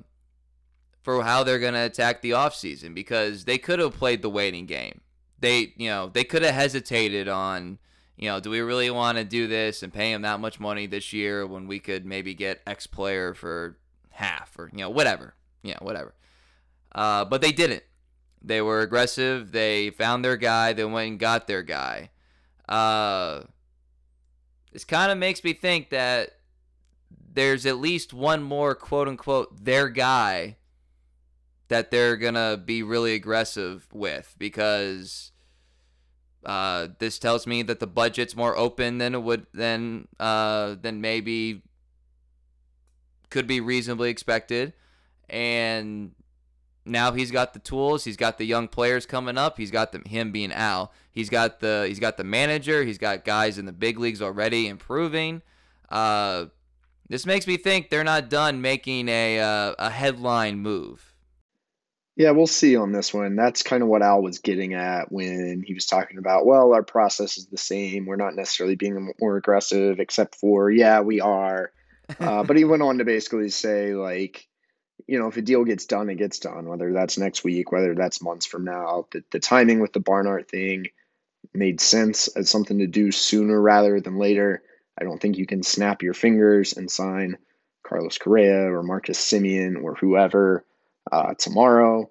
[1.04, 5.02] for how they're gonna attack the offseason because they could have played the waiting game.
[5.40, 7.78] They you know they could have hesitated on
[8.18, 10.88] you know do we really want to do this and pay him that much money
[10.88, 13.78] this year when we could maybe get X player for
[14.10, 16.16] half or you know whatever yeah whatever.
[16.96, 17.84] Uh, but they didn't.
[18.42, 19.52] They were aggressive.
[19.52, 20.74] They found their guy.
[20.74, 22.12] They went and got their guy.
[22.68, 23.44] Uh,
[24.72, 26.32] this kind of makes me think that
[27.34, 30.58] there's at least one more quote unquote their guy
[31.68, 35.32] that they're gonna be really aggressive with because
[36.46, 41.02] uh, this tells me that the budget's more open than it would than uh, than
[41.02, 41.62] maybe
[43.30, 44.74] could be reasonably expected,
[45.30, 46.12] and
[46.88, 48.04] now he's got the tools.
[48.04, 49.58] He's got the young players coming up.
[49.58, 50.92] He's got him being Al.
[51.12, 52.84] He's got the he's got the manager.
[52.84, 55.42] He's got guys in the big leagues already improving.
[55.90, 56.46] Uh,
[57.10, 61.14] this makes me think they're not done making a uh, a headline move.
[62.18, 63.36] Yeah, we'll see on this one.
[63.36, 66.82] That's kind of what Al was getting at when he was talking about, well, our
[66.82, 68.08] process is the same.
[68.08, 71.72] We're not necessarily being more aggressive, except for, yeah, we are.
[72.20, 74.48] Uh, but he went on to basically say, like,
[75.06, 77.94] you know, if a deal gets done, it gets done, whether that's next week, whether
[77.94, 79.08] that's months from now.
[79.12, 80.88] The, the timing with the Barnhart thing
[81.54, 84.64] made sense as something to do sooner rather than later.
[85.00, 87.38] I don't think you can snap your fingers and sign
[87.84, 90.66] Carlos Correa or Marcus Semien or whoever
[91.12, 92.10] uh, tomorrow.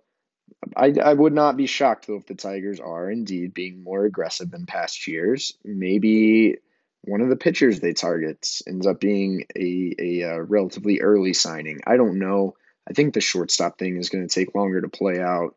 [0.77, 4.51] I, I would not be shocked though if the Tigers are indeed being more aggressive
[4.51, 5.53] than past years.
[5.65, 6.57] Maybe
[7.03, 11.35] one of the pitchers they target ends up being a, a, a uh, relatively early
[11.35, 11.81] signing.
[11.87, 12.57] I don't know.
[12.89, 15.57] I think the shortstop thing is going to take longer to play out.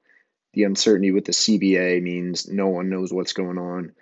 [0.53, 3.93] The uncertainty with the CBA means no one knows what's going on.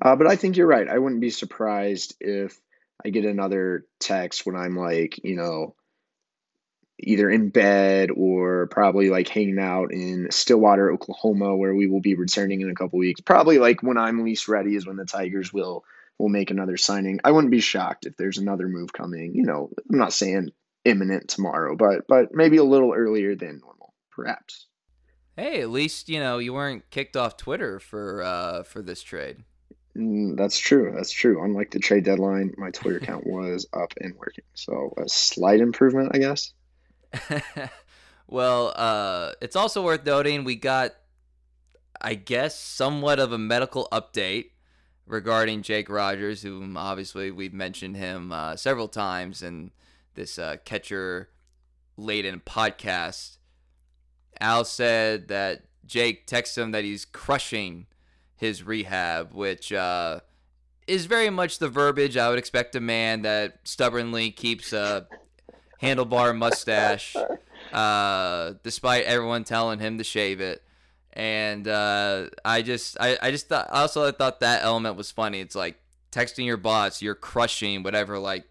[0.00, 0.88] Uh, but I think you're right.
[0.88, 2.58] I wouldn't be surprised if
[3.04, 5.74] I get another text when I'm like, you know,
[6.98, 12.14] either in bed or probably like hanging out in Stillwater, Oklahoma, where we will be
[12.14, 13.20] returning in a couple weeks.
[13.20, 15.84] Probably like when I'm least ready is when the Tigers will
[16.18, 17.20] will make another signing.
[17.24, 19.34] I wouldn't be shocked if there's another move coming.
[19.34, 20.50] You know, I'm not saying
[20.86, 24.66] imminent tomorrow, but but maybe a little earlier than normal, perhaps.
[25.36, 29.44] Hey, at least you know you weren't kicked off Twitter for uh, for this trade.
[29.96, 30.92] Mm, that's true.
[30.94, 31.42] That's true.
[31.42, 36.12] Unlike the trade deadline, my Twitter account was up and working, so a slight improvement,
[36.14, 36.52] I guess.
[38.26, 40.92] well, uh, it's also worth noting we got,
[42.00, 44.50] I guess, somewhat of a medical update
[45.06, 49.70] regarding Jake Rogers, whom obviously we've mentioned him uh, several times, and
[50.16, 51.30] this uh, catcher
[51.96, 53.38] laden podcast.
[54.40, 57.86] Al said that Jake texted him that he's crushing
[58.34, 60.20] his rehab, which uh,
[60.86, 65.06] is very much the verbiage I would expect a man that stubbornly keeps a
[65.80, 67.16] handlebar mustache,
[67.72, 70.62] uh, despite everyone telling him to shave it.
[71.12, 75.40] And uh, I just, I, I just thought, also I thought that element was funny.
[75.40, 75.80] It's like
[76.12, 78.44] texting your boss, you're crushing whatever like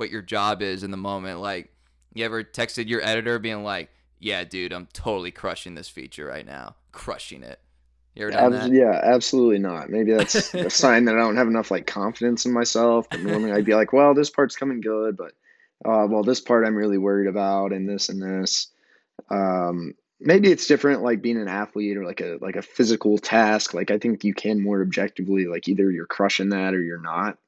[0.00, 1.40] what your job is in the moment.
[1.40, 1.70] Like,
[2.14, 6.46] you ever texted your editor being like, "Yeah, dude, I'm totally crushing this feature right
[6.46, 7.60] now, crushing it."
[8.14, 8.72] You ever done that?
[8.72, 9.90] Yeah, absolutely not.
[9.90, 13.06] Maybe that's a sign that I don't have enough like confidence in myself.
[13.08, 15.32] But normally I'd be like, "Well, this part's coming good," but
[15.84, 18.68] uh, well, this part I'm really worried about, and this and this.
[19.28, 23.74] Um, maybe it's different, like being an athlete or like a like a physical task.
[23.74, 27.38] Like I think you can more objectively, like either you're crushing that or you're not.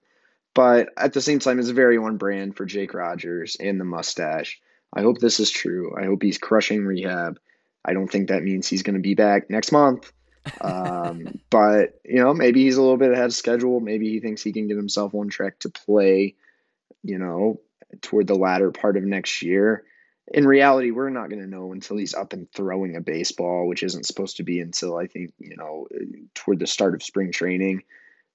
[0.55, 3.85] But at the same time, it's a very on brand for Jake Rogers and the
[3.85, 4.61] mustache.
[4.93, 5.95] I hope this is true.
[5.99, 7.39] I hope he's crushing rehab.
[7.85, 10.13] I don't think that means he's going to be back next month.
[10.61, 13.81] Um, but you know, maybe he's a little bit ahead of schedule.
[13.81, 16.37] Maybe he thinks he can get himself on track to play.
[17.03, 17.61] You know,
[18.01, 19.85] toward the latter part of next year.
[20.33, 23.83] In reality, we're not going to know until he's up and throwing a baseball, which
[23.83, 25.89] isn't supposed to be until I think you know
[26.35, 27.83] toward the start of spring training.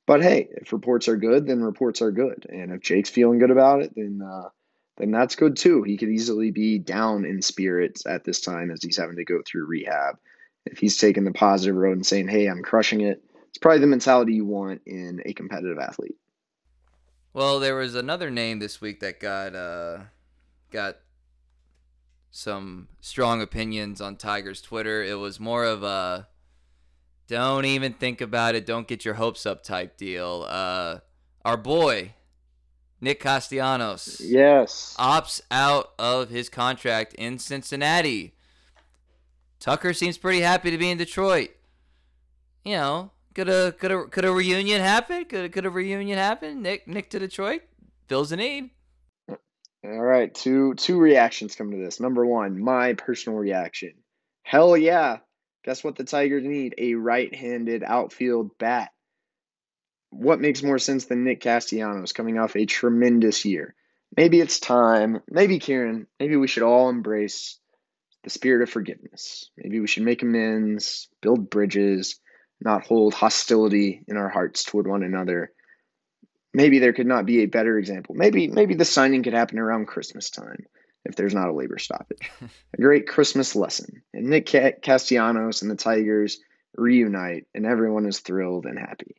[0.08, 3.51] But hey, if reports are good, then reports are good, and if Jake's feeling good
[3.51, 4.49] about it, then uh,
[4.95, 5.84] then that's good too.
[5.84, 9.41] He could easily be down in spirits at this time as he's having to go
[9.45, 10.18] through rehab.
[10.66, 13.88] If he's taking the positive road and saying, "Hey, I'm crushing it," it's probably the
[13.88, 16.16] mentality you want in a competitive athlete.
[17.34, 19.99] Well, there was another name this week that got uh,
[20.72, 20.99] got
[22.32, 25.03] some strong opinions on Tiger's Twitter.
[25.03, 26.30] It was more of a
[27.28, 30.45] don't even think about it, don't get your hopes up type deal.
[30.47, 30.99] Uh,
[31.43, 32.13] our boy
[32.99, 38.34] Nick Castellanos, yes, opts out of his contract in Cincinnati.
[39.59, 41.49] Tucker seems pretty happy to be in Detroit.
[42.63, 45.25] You know, could a could a could a reunion happen?
[45.25, 46.61] Could could a reunion happen?
[46.61, 47.61] Nick Nick to Detroit
[48.07, 48.71] fills a need.
[49.30, 51.99] All right, two two reactions come to this.
[51.99, 53.93] Number one, my personal reaction.
[54.41, 55.19] Hell yeah!
[55.64, 56.76] Guess what the Tigers need?
[56.78, 58.91] A right-handed outfield bat.
[60.10, 63.76] What makes more sense than Nick Castellanos coming off a tremendous year?
[64.16, 65.22] Maybe it's time.
[65.30, 66.08] Maybe Kieran.
[66.20, 67.60] Maybe we should all embrace
[68.24, 69.49] the spirit of forgiveness.
[69.58, 72.20] Maybe we should make amends, build bridges
[72.62, 75.51] not hold hostility in our hearts toward one another.
[76.53, 78.16] Maybe there could not be a better example.
[78.16, 80.66] Maybe maybe the signing could happen around Christmas time
[81.08, 82.30] if there's not a labor stoppage.
[82.41, 84.03] a great Christmas lesson.
[84.14, 86.39] And Nick Castellanos and the Tigers
[86.76, 89.16] reunite, and everyone is thrilled and happy.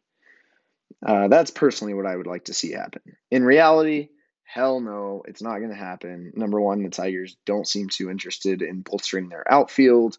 [1.04, 3.02] Uh, that's personally what I would like to see happen.
[3.30, 4.08] In reality,
[4.44, 6.32] hell no, it's not going to happen.
[6.34, 10.18] Number one, the Tigers don't seem too interested in bolstering their outfield.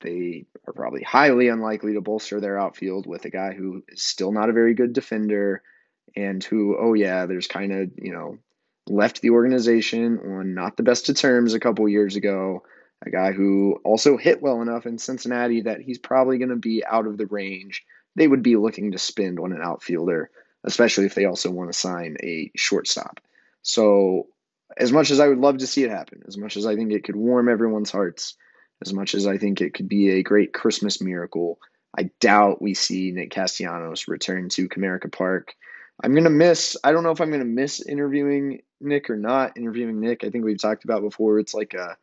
[0.00, 4.32] They are probably highly unlikely to bolster their outfield with a guy who is still
[4.32, 5.62] not a very good defender
[6.16, 8.38] and who, oh, yeah, there's kind of, you know,
[8.88, 12.62] left the organization on not the best of terms a couple years ago.
[13.04, 16.84] A guy who also hit well enough in Cincinnati that he's probably going to be
[16.84, 20.30] out of the range they would be looking to spend on an outfielder,
[20.64, 23.20] especially if they also want to sign a shortstop.
[23.62, 24.28] So,
[24.76, 26.92] as much as I would love to see it happen, as much as I think
[26.92, 28.34] it could warm everyone's hearts,
[28.84, 31.58] as much as I think it could be a great Christmas miracle,
[31.96, 35.54] I doubt we see Nick Castellanos return to Comerica Park.
[36.02, 36.76] I'm gonna miss.
[36.82, 40.24] I don't know if I'm gonna miss interviewing Nick or not interviewing Nick.
[40.24, 41.38] I think we've talked about before.
[41.38, 41.96] It's like a,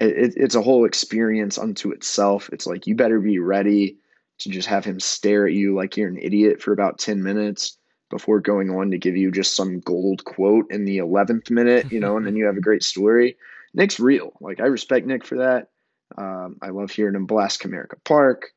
[0.00, 2.50] it, it's a whole experience unto itself.
[2.52, 3.98] It's like you better be ready
[4.38, 7.76] to just have him stare at you like you're an idiot for about ten minutes
[8.10, 12.00] before going on to give you just some gold quote in the eleventh minute, you
[12.00, 13.36] know, and then you have a great story.
[13.72, 14.32] Nick's real.
[14.40, 15.68] Like I respect Nick for that.
[16.16, 18.52] Um, I love hearing him blast Comerica Park,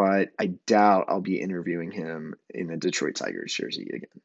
[0.00, 4.22] but I doubt I'll be interviewing him in a Detroit Tigers jersey again.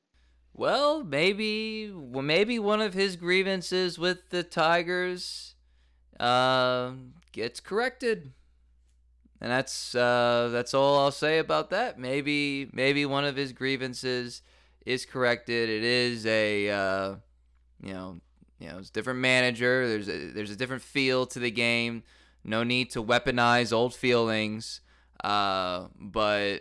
[0.54, 5.56] Well, maybe, well, maybe one of his grievances with the Tigers
[6.18, 6.92] uh,
[7.34, 8.32] gets corrected,
[9.42, 12.00] and that's uh, that's all I'll say about that.
[12.00, 14.44] Maybe, maybe one of his grievances
[14.86, 15.68] is corrected.
[15.68, 17.16] It is a, uh,
[17.84, 18.22] you know,
[18.60, 19.90] you know, it's different manager.
[19.90, 22.04] There's a, there's a different feel to the game.
[22.46, 24.80] No need to weaponize old feelings.
[25.26, 26.60] Uh, but,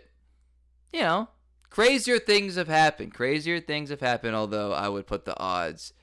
[0.91, 1.27] you know,
[1.69, 3.13] crazier things have happened.
[3.13, 5.93] Crazier things have happened, although I would put the odds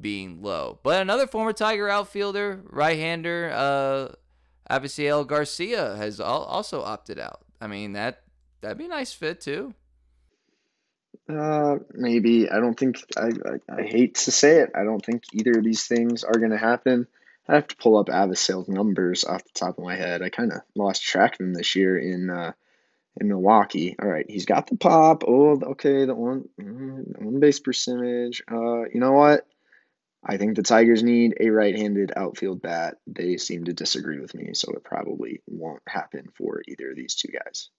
[0.00, 0.78] being low.
[0.84, 4.14] But another former Tiger outfielder, right hander, uh,
[4.70, 7.40] Avisail Garcia, has also opted out.
[7.60, 8.22] I mean, that
[8.60, 9.74] that'd be a nice fit, too.
[11.28, 12.48] Uh, maybe.
[12.48, 15.64] I don't think, I, I, I hate to say it, I don't think either of
[15.64, 17.08] these things are going to happen.
[17.48, 20.22] I have to pull up Avisail's numbers off the top of my head.
[20.22, 22.52] I kind of lost track of him this year in uh,
[23.20, 23.96] in Milwaukee.
[24.00, 25.24] All right, he's got the pop.
[25.26, 28.42] Oh, okay, the one mm, one base percentage.
[28.50, 29.46] Uh, you know what?
[30.24, 32.98] I think the Tigers need a right-handed outfield bat.
[33.08, 37.16] They seem to disagree with me, so it probably won't happen for either of these
[37.16, 37.70] two guys.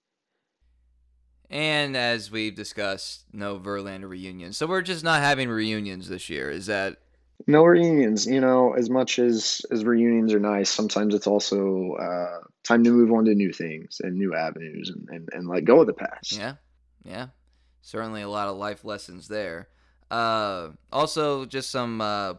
[1.48, 4.52] And as we've discussed, no Verlander reunion.
[4.52, 6.50] So we're just not having reunions this year.
[6.50, 6.98] Is that
[7.46, 12.40] no reunions you know as much as as reunions are nice sometimes it's also uh
[12.62, 15.80] time to move on to new things and new avenues and and, and let go
[15.80, 16.32] of the past.
[16.32, 16.54] Yeah
[17.04, 17.28] yeah.
[17.82, 19.68] Certainly a lot of life lessons there.
[20.10, 22.34] Uh also just some uh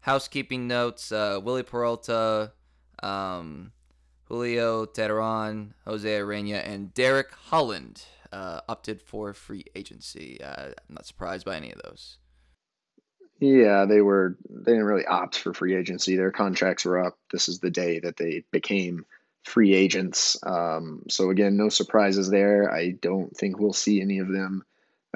[0.00, 2.52] housekeeping notes uh wily peralta
[3.02, 3.72] um
[4.24, 10.40] julio teheran jose urena and derek holland uh opted for free agency.
[10.42, 12.16] Uh, i'm not surprised by any of those
[13.40, 16.16] Yeah, they were they didn't really opt for free agency.
[16.16, 17.18] Their contracts were up.
[17.32, 19.06] This is the day that they became
[19.44, 20.36] free agents.
[20.42, 22.70] Um, so again, no surprises there.
[22.70, 24.62] I don't think we'll see any of them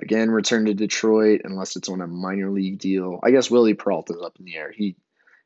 [0.00, 3.20] again return to Detroit unless it's on a minor league deal.
[3.22, 4.72] I guess Wily Peralta's up in the air.
[4.72, 4.96] He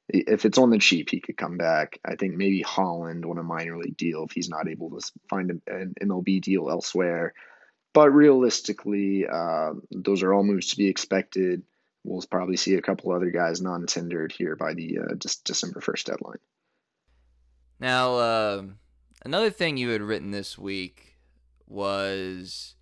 [0.08, 1.98] if it's on the cheap, he could come back.
[2.04, 5.60] I think maybe Holland on a minor league deal if he's not able to find
[5.66, 7.34] an MLB deal elsewhere.
[7.92, 11.62] But realistically, uh, those are all moves to be expected.
[12.08, 16.38] We'll probably see a couple other guys non-tendered here by the uh, December first deadline.
[17.78, 18.62] Now, uh,
[19.24, 21.18] another thing you had written this week
[21.66, 22.74] was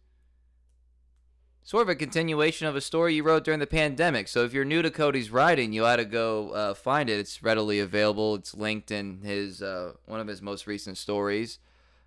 [1.64, 4.28] sort of a continuation of a story you wrote during the pandemic.
[4.28, 7.18] So if you're new to Cody's writing, you ought to go uh, find it.
[7.18, 8.36] It's readily available.
[8.36, 11.58] It's linked in his uh, one of his most recent stories.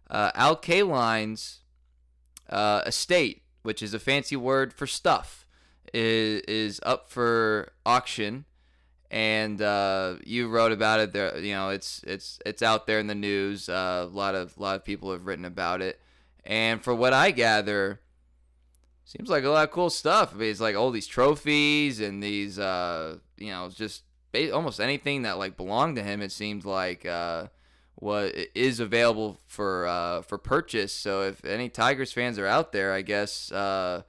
[0.09, 1.59] Uh, Al Kaline's
[2.49, 5.38] uh, estate, which is a fancy word for stuff,
[5.93, 8.45] is is up for auction.
[9.11, 11.37] And uh, you wrote about it there.
[11.39, 13.67] You know, it's it's it's out there in the news.
[13.67, 15.99] Uh, a lot of a lot of people have written about it.
[16.45, 18.01] And for what I gather,
[19.09, 20.33] seems like a lot of cool stuff.
[20.33, 24.03] I mean, it's like all these trophies and these, uh, you know, just
[24.53, 26.21] almost anything that like belonged to him.
[26.21, 27.47] It seems like uh,
[27.95, 30.93] what is available for uh, for purchase.
[30.93, 34.03] So if any Tigers fans are out there, I guess uh,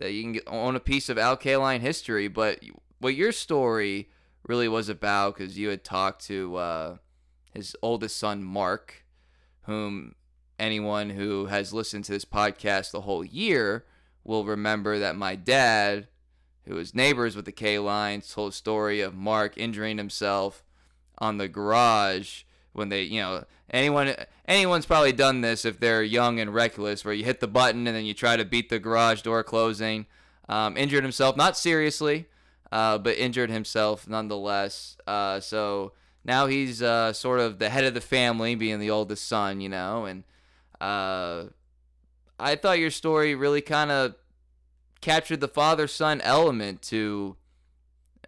[0.00, 2.26] that you can own a piece of Al Kaline history.
[2.26, 2.64] But
[2.98, 4.08] what your story
[4.48, 6.96] really was about, because you had talked to uh,
[7.54, 9.04] his oldest son Mark,
[9.62, 10.14] whom
[10.58, 13.84] anyone who has listened to this podcast the whole year
[14.24, 16.08] will remember that my dad,
[16.64, 20.64] who was neighbors with the Kalines, told a story of Mark injuring himself
[21.18, 22.42] on the garage
[22.72, 24.14] when they, you know, anyone
[24.46, 27.96] anyone's probably done this if they're young and reckless, where you hit the button and
[27.96, 30.06] then you try to beat the garage door closing.
[30.48, 32.26] Um, injured himself, not seriously,
[32.72, 34.96] uh, but injured himself nonetheless.
[35.06, 35.92] Uh, so
[36.24, 39.68] now he's uh, sort of the head of the family, being the oldest son, you
[39.68, 40.24] know, and
[40.80, 41.44] uh,
[42.38, 44.14] I thought your story really kind of
[45.00, 47.36] captured the father son element to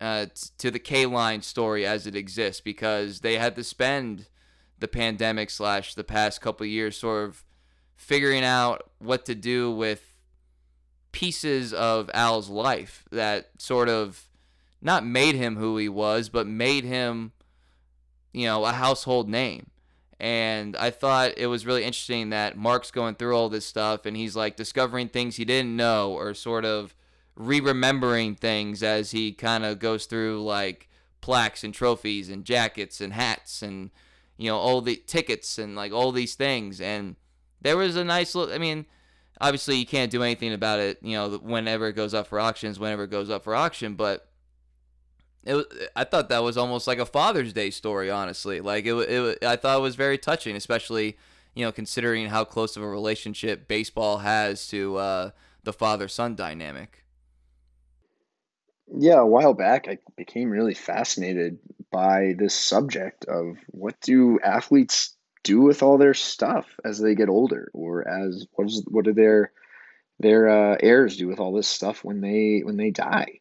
[0.01, 0.27] uh,
[0.59, 4.27] to the Kaline story as it exists because they had to spend
[4.83, 7.45] the pandemic slash the past couple years sort of
[7.97, 10.13] figuring out what to do with
[11.13, 14.29] pieces of Al's life that sort of
[14.83, 17.33] not made him who he was, but made him,
[18.33, 19.71] you know, a household name.
[20.19, 24.17] And I thought it was really interesting that Mark's going through all this stuff and
[24.17, 26.95] he's like discovering things he didn't know or sort of
[27.37, 30.89] re remembering things as he kind of goes through like
[31.21, 33.91] plaques and trophies and jackets and hats and,
[34.43, 36.81] you know, all the tickets and like all these things.
[36.81, 37.17] And
[37.61, 38.51] there was a nice look.
[38.51, 38.87] I mean,
[39.41, 42.79] obviously you can't do anything about it, you know, whenever it goes up for auctions,
[42.79, 44.29] whenever it goes up for auction, but
[45.45, 45.67] it was,
[45.97, 48.61] I thought that was almost like a Father's Day story, honestly.
[48.61, 51.17] Like it, it, I thought it was very touching, especially
[51.55, 55.31] you know considering how close of a relationship baseball has to uh,
[55.65, 57.05] the father-son dynamic.
[58.95, 61.59] Yeah, a while back, I became really fascinated
[61.93, 67.29] by this subject of what do athletes do with all their stuff as they get
[67.29, 69.53] older, or as what is what do their
[70.19, 73.41] their uh, heirs do with all this stuff when they when they die?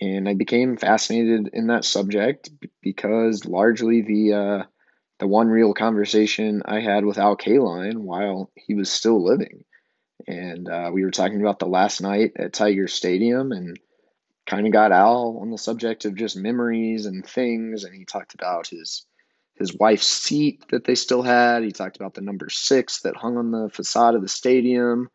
[0.00, 2.50] and I became fascinated in that subject
[2.82, 4.62] because largely the uh,
[5.18, 9.64] the one real conversation I had with Al Kaline while he was still living,
[10.26, 13.78] and uh, we were talking about the last night at Tiger Stadium and
[14.48, 18.34] kind of got Al on the subject of just memories and things, and he talked
[18.34, 19.04] about his
[19.54, 21.64] his wife's seat that they still had.
[21.64, 25.10] He talked about the number six that hung on the facade of the stadium.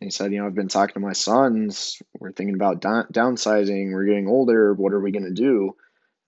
[0.00, 2.00] And he said, you know, I've been talking to my sons.
[2.18, 3.92] We're thinking about downsizing.
[3.92, 4.72] We're getting older.
[4.72, 5.76] What are we going to do?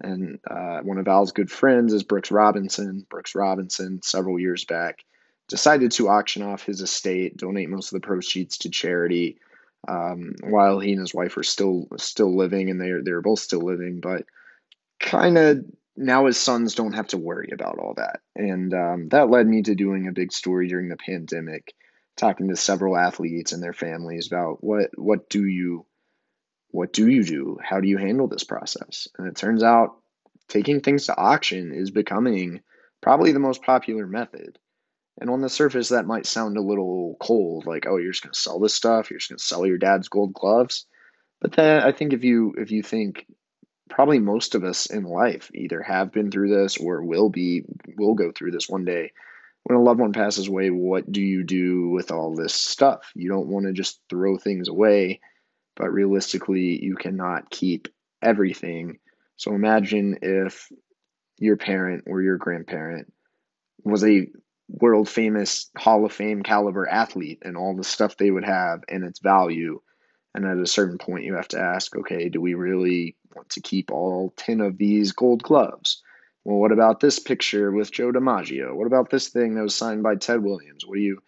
[0.01, 3.07] And uh, one of Al's good friends is Brooks Robinson.
[3.09, 5.05] Brooks Robinson, several years back,
[5.49, 9.39] decided to auction off his estate, donate most of the proceeds to charity,
[9.87, 13.61] um, while he and his wife are still still living, and they're they're both still
[13.61, 14.01] living.
[14.01, 14.25] But
[15.01, 15.65] kind of
[15.97, 19.63] now his sons don't have to worry about all that, and um, that led me
[19.63, 21.75] to doing a big story during the pandemic
[22.17, 25.87] talking to several athletes and their families about what what do you
[26.71, 27.59] what do you do?
[27.63, 29.09] How do you handle this process?
[29.17, 29.97] And it turns out
[30.49, 32.61] taking things to auction is becoming
[33.01, 34.59] probably the most popular method.
[35.21, 38.35] And on the surface, that might sound a little cold, like, oh, you're just gonna
[38.35, 40.87] sell this stuff, you're just gonna sell your dad's gold gloves.
[41.41, 43.27] But then I think if you if you think
[43.91, 47.65] probably most of us in life either have been through this or will be
[47.97, 49.13] will go through this one day
[49.69, 53.13] when a loved one passes away, what do you do with all this stuff?
[53.15, 55.21] You don't want to just throw things away,
[55.77, 57.89] but realistically, you cannot keep
[58.23, 58.99] everything.
[59.37, 60.73] So imagine if
[61.39, 63.13] your parent or your grandparent
[63.85, 64.29] was a
[64.69, 69.05] world famous Hall of Fame caliber athlete and all the stuff they would have and
[69.05, 69.81] its value.
[70.35, 73.61] And at a certain point, you have to ask, okay, do we really want to
[73.61, 76.03] keep all 10 of these gold gloves?
[76.45, 78.75] Well, what about this picture with Joe DiMaggio?
[78.75, 80.87] What about this thing that was signed by Ted Williams?
[80.87, 81.23] What do you,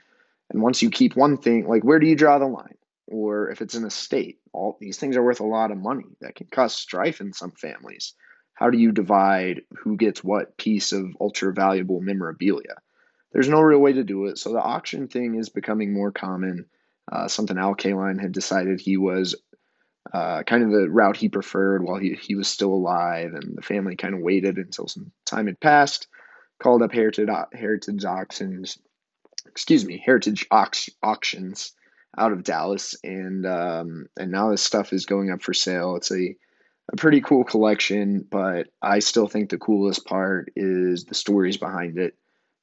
[0.51, 2.77] and once you keep one thing, like where do you draw the line?
[3.07, 6.37] Or if it's an estate, all these things are worth a lot of money that
[6.37, 8.15] can cause strife in some families.
[8.55, 12.77] How do you divide who gets what piece of ultra valuable memorabilia?
[13.33, 14.39] There's no real way to do it.
[14.39, 16.67] So the auction thing is becoming more common.
[17.11, 19.35] Uh, something Al Kaline had decided he was
[20.13, 23.63] uh, kind of the route he preferred while he, he was still alive, and the
[23.63, 26.09] family kind of waited until some time had passed,
[26.59, 28.79] called up Heritage, Heritage Auctions,
[29.47, 31.73] excuse me, Heritage Auctions
[32.19, 35.97] out of Dallas, and um, and now this stuff is going up for sale.
[35.97, 36.37] It's a
[36.93, 41.99] a pretty cool collection, but I still think the coolest part is the stories behind
[41.99, 42.17] it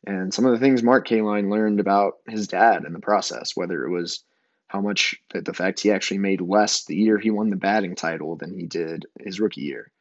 [0.05, 3.85] and some of the things Mark Kaline learned about his dad in the process, whether
[3.85, 4.23] it was
[4.67, 8.35] how much the fact he actually made less the year he won the batting title
[8.35, 9.91] than he did his rookie year,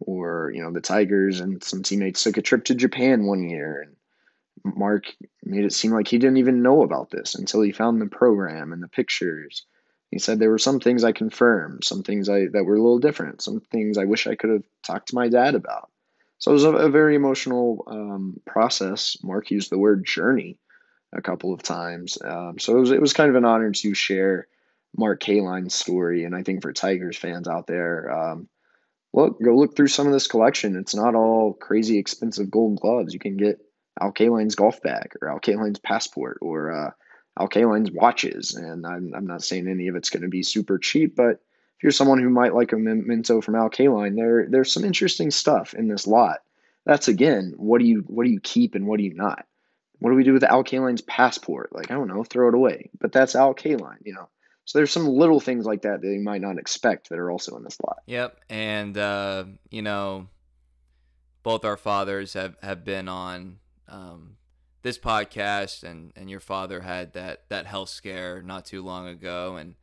[0.00, 3.82] or you know the Tigers and some teammates took a trip to Japan one year
[3.82, 3.96] and
[4.64, 5.06] Mark
[5.42, 8.72] made it seem like he didn't even know about this until he found the program
[8.72, 9.64] and the pictures.
[10.10, 12.98] He said there were some things I confirmed, some things I that were a little
[12.98, 15.90] different, some things I wish I could have talked to my dad about.
[16.42, 19.16] So it was a, a very emotional um, process.
[19.22, 20.58] Mark used the word journey
[21.12, 22.18] a couple of times.
[22.20, 24.48] Um, so it was it was kind of an honor to share
[24.96, 28.48] Mark Kaline's story, and I think for Tigers fans out there, um,
[29.12, 30.74] look go look through some of this collection.
[30.74, 33.14] It's not all crazy expensive gold gloves.
[33.14, 33.60] You can get
[34.00, 36.90] Al Kaline's golf bag or Al Kaline's passport or uh,
[37.38, 40.78] Al Kaline's watches, and I'm I'm not saying any of it's going to be super
[40.78, 41.38] cheap, but
[41.82, 45.32] if you're someone who might like a memento from Al Kaline, there there's some interesting
[45.32, 46.38] stuff in this lot.
[46.86, 49.44] That's again, what do you what do you keep and what do you not?
[49.98, 51.74] What do we do with Al Kaline's passport?
[51.74, 52.90] Like I don't know, throw it away.
[53.00, 54.28] But that's Al Kaline, you know.
[54.64, 57.56] So there's some little things like that that you might not expect that are also
[57.56, 57.98] in this lot.
[58.06, 60.28] Yep, and uh, you know,
[61.42, 63.56] both our fathers have have been on
[63.88, 64.36] um,
[64.82, 69.56] this podcast, and and your father had that that health scare not too long ago,
[69.56, 69.74] and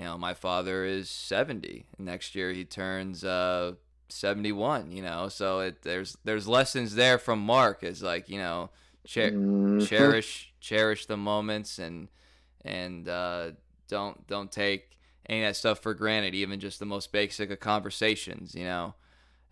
[0.00, 1.84] you know, my father is 70.
[1.98, 3.72] Next year he turns uh,
[4.08, 5.28] 71, you know.
[5.28, 8.70] So it, there's there's lessons there from Mark is like, you know,
[9.04, 9.80] cher- mm-hmm.
[9.80, 12.08] cherish cherish the moments and
[12.64, 13.50] and uh,
[13.88, 14.96] don't don't take
[15.28, 18.94] any of that stuff for granted, even just the most basic of conversations, you know.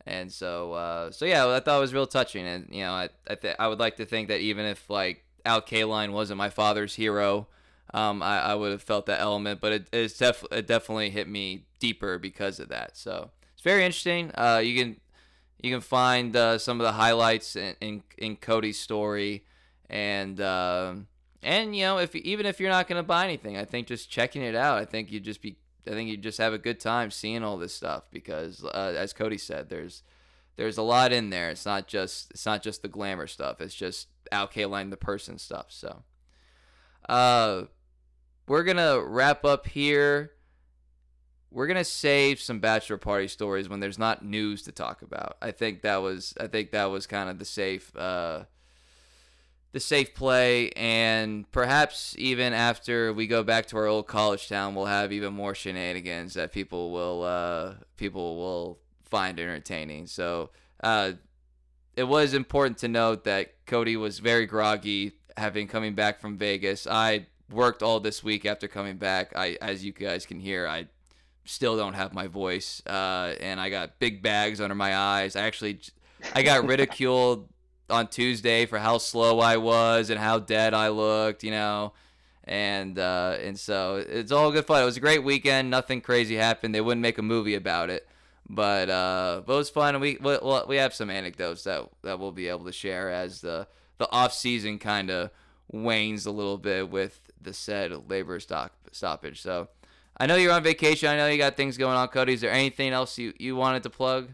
[0.07, 3.11] And so uh, so yeah, I thought it was real touching and you know, I
[3.29, 6.49] I, th- I would like to think that even if like Al Kaline wasn't my
[6.49, 7.49] father's hero,
[7.95, 11.29] um, I, I would have felt that element, but it, it's def- it definitely hit
[11.29, 12.97] me deeper because of that.
[12.97, 14.31] So it's very interesting.
[14.35, 15.01] Uh, you can
[15.63, 19.45] you can find uh, some of the highlights in, in, in Cody's story,
[19.89, 20.95] and uh,
[21.43, 24.43] and you know if even if you're not gonna buy anything, I think just checking
[24.43, 27.11] it out, I think you just be I think you just have a good time
[27.11, 30.03] seeing all this stuff because uh, as Cody said, there's
[30.57, 31.49] there's a lot in there.
[31.49, 33.63] It's not just it's not just the glamour stuff.
[33.63, 35.67] It's just Al Kaline the person stuff.
[35.71, 36.03] So.
[37.09, 37.65] Uh,
[38.49, 40.33] we're gonna wrap up here.
[41.51, 45.37] We're gonna save some bachelor party stories when there's not news to talk about.
[45.41, 48.45] I think that was I think that was kind of the safe uh,
[49.73, 54.75] the safe play, and perhaps even after we go back to our old college town,
[54.75, 60.07] we'll have even more shenanigans that people will uh, people will find entertaining.
[60.07, 60.51] So
[60.83, 61.13] uh,
[61.97, 66.87] it was important to note that Cody was very groggy having coming back from Vegas.
[66.87, 69.33] I worked all this week after coming back.
[69.37, 70.89] I, as you guys can hear, I
[71.45, 75.37] still don't have my voice, uh, and I got big bags under my eyes.
[75.37, 75.81] I actually,
[76.35, 77.49] I got ridiculed
[77.91, 81.95] on Tuesday for how slow I was and how dead I looked, you know.
[82.45, 84.83] And uh, and so it's all good fun.
[84.83, 85.71] It was a great weekend.
[85.71, 86.75] Nothing crazy happened.
[86.75, 88.09] They wouldn't make a movie about it,
[88.49, 90.01] but uh, but it was fun.
[90.01, 93.69] We we, we have some anecdotes that that we'll be able to share as the
[93.99, 95.31] the off season kind of
[95.71, 99.41] wanes a little bit with the said labor stop stoppage.
[99.41, 99.69] So
[100.19, 101.09] I know you're on vacation.
[101.09, 102.33] I know you got things going on, Cody.
[102.33, 104.31] Is there anything else you, you wanted to plug?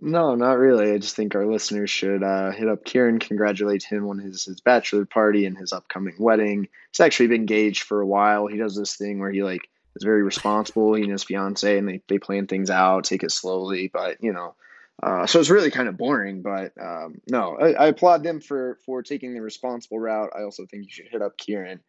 [0.00, 0.90] No, not really.
[0.90, 4.60] I just think our listeners should uh, hit up Kieran, congratulate him on his, his
[4.60, 6.68] bachelor party and his upcoming wedding.
[6.90, 8.48] He's actually been engaged for a while.
[8.48, 10.94] He does this thing where he like is very responsible.
[10.94, 14.32] He and his fiance, and they, they plan things out, take it slowly, but you
[14.32, 14.56] know,
[15.02, 18.78] uh, so it's really kind of boring, but um, no, I, I, applaud them for
[18.86, 20.30] for taking the responsible route.
[20.36, 21.80] I also think you should hit up Kieran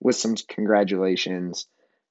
[0.00, 1.66] with some congratulations.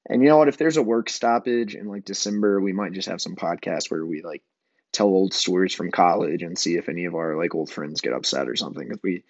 [0.08, 0.50] And you know what?
[0.50, 4.06] If there's a work stoppage in like December, we might just have some podcasts where
[4.06, 4.44] we like
[4.92, 8.14] tell old stories from college and see if any of our like old friends get
[8.14, 8.88] upset or something.
[8.88, 9.24] Because we,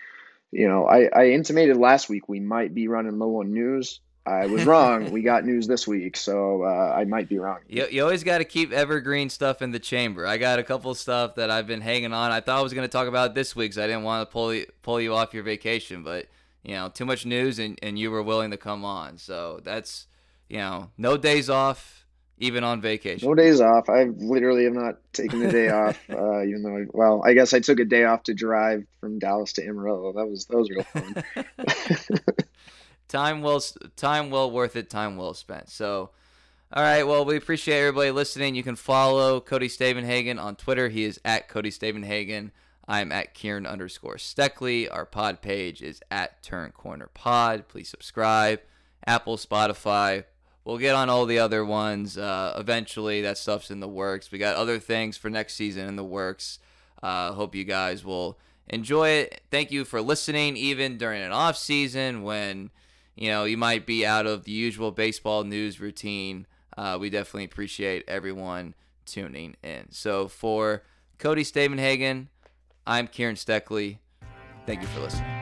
[0.51, 4.01] you know, I, I intimated last week we might be running low on news.
[4.25, 5.11] I was wrong.
[5.11, 7.59] we got news this week, so uh, I might be wrong.
[7.67, 10.27] You, you always got to keep evergreen stuff in the chamber.
[10.27, 12.31] I got a couple of stuff that I've been hanging on.
[12.31, 14.31] I thought I was going to talk about this week, so I didn't want to
[14.31, 16.03] pull you, pull you off your vacation.
[16.03, 16.27] But
[16.63, 19.17] you know, too much news, and, and you were willing to come on.
[19.17, 20.05] So that's
[20.51, 22.05] you know, no days off,
[22.37, 23.27] even on vacation.
[23.27, 23.89] No days off.
[23.89, 27.53] I literally have not taken a day off, uh, even though, I, well, I guess
[27.53, 30.11] I took a day off to drive from Dallas to Amarillo.
[30.13, 31.23] That was that was real fun.
[33.11, 33.61] time well,
[33.95, 34.89] time well worth it.
[34.89, 35.69] Time well spent.
[35.69, 36.11] So.
[36.73, 37.03] All right.
[37.03, 38.55] Well, we appreciate everybody listening.
[38.55, 40.87] You can follow Cody Stavenhagen on Twitter.
[40.87, 42.51] He is at Cody Stavenhagen.
[42.87, 44.87] I'm at Kieran underscore Steckley.
[44.89, 47.67] Our pod page is at Turn Corner Pod.
[47.67, 48.61] Please subscribe.
[49.05, 50.25] Apple, Spotify,
[50.63, 53.21] we'll get on all the other ones uh, eventually.
[53.21, 54.31] That stuff's in the works.
[54.31, 56.59] We got other things for next season in the works.
[57.01, 58.37] Uh, hope you guys will
[58.67, 59.41] enjoy it.
[59.49, 62.69] Thank you for listening, even during an off season when
[63.15, 66.47] you know you might be out of the usual baseball news routine.
[66.77, 68.73] Uh, we definitely appreciate everyone
[69.05, 69.87] tuning in.
[69.91, 70.83] So for
[71.19, 72.27] Cody Stavenhagen,
[72.87, 73.97] I'm Kieran Steckley.
[74.65, 75.40] Thank you for listening.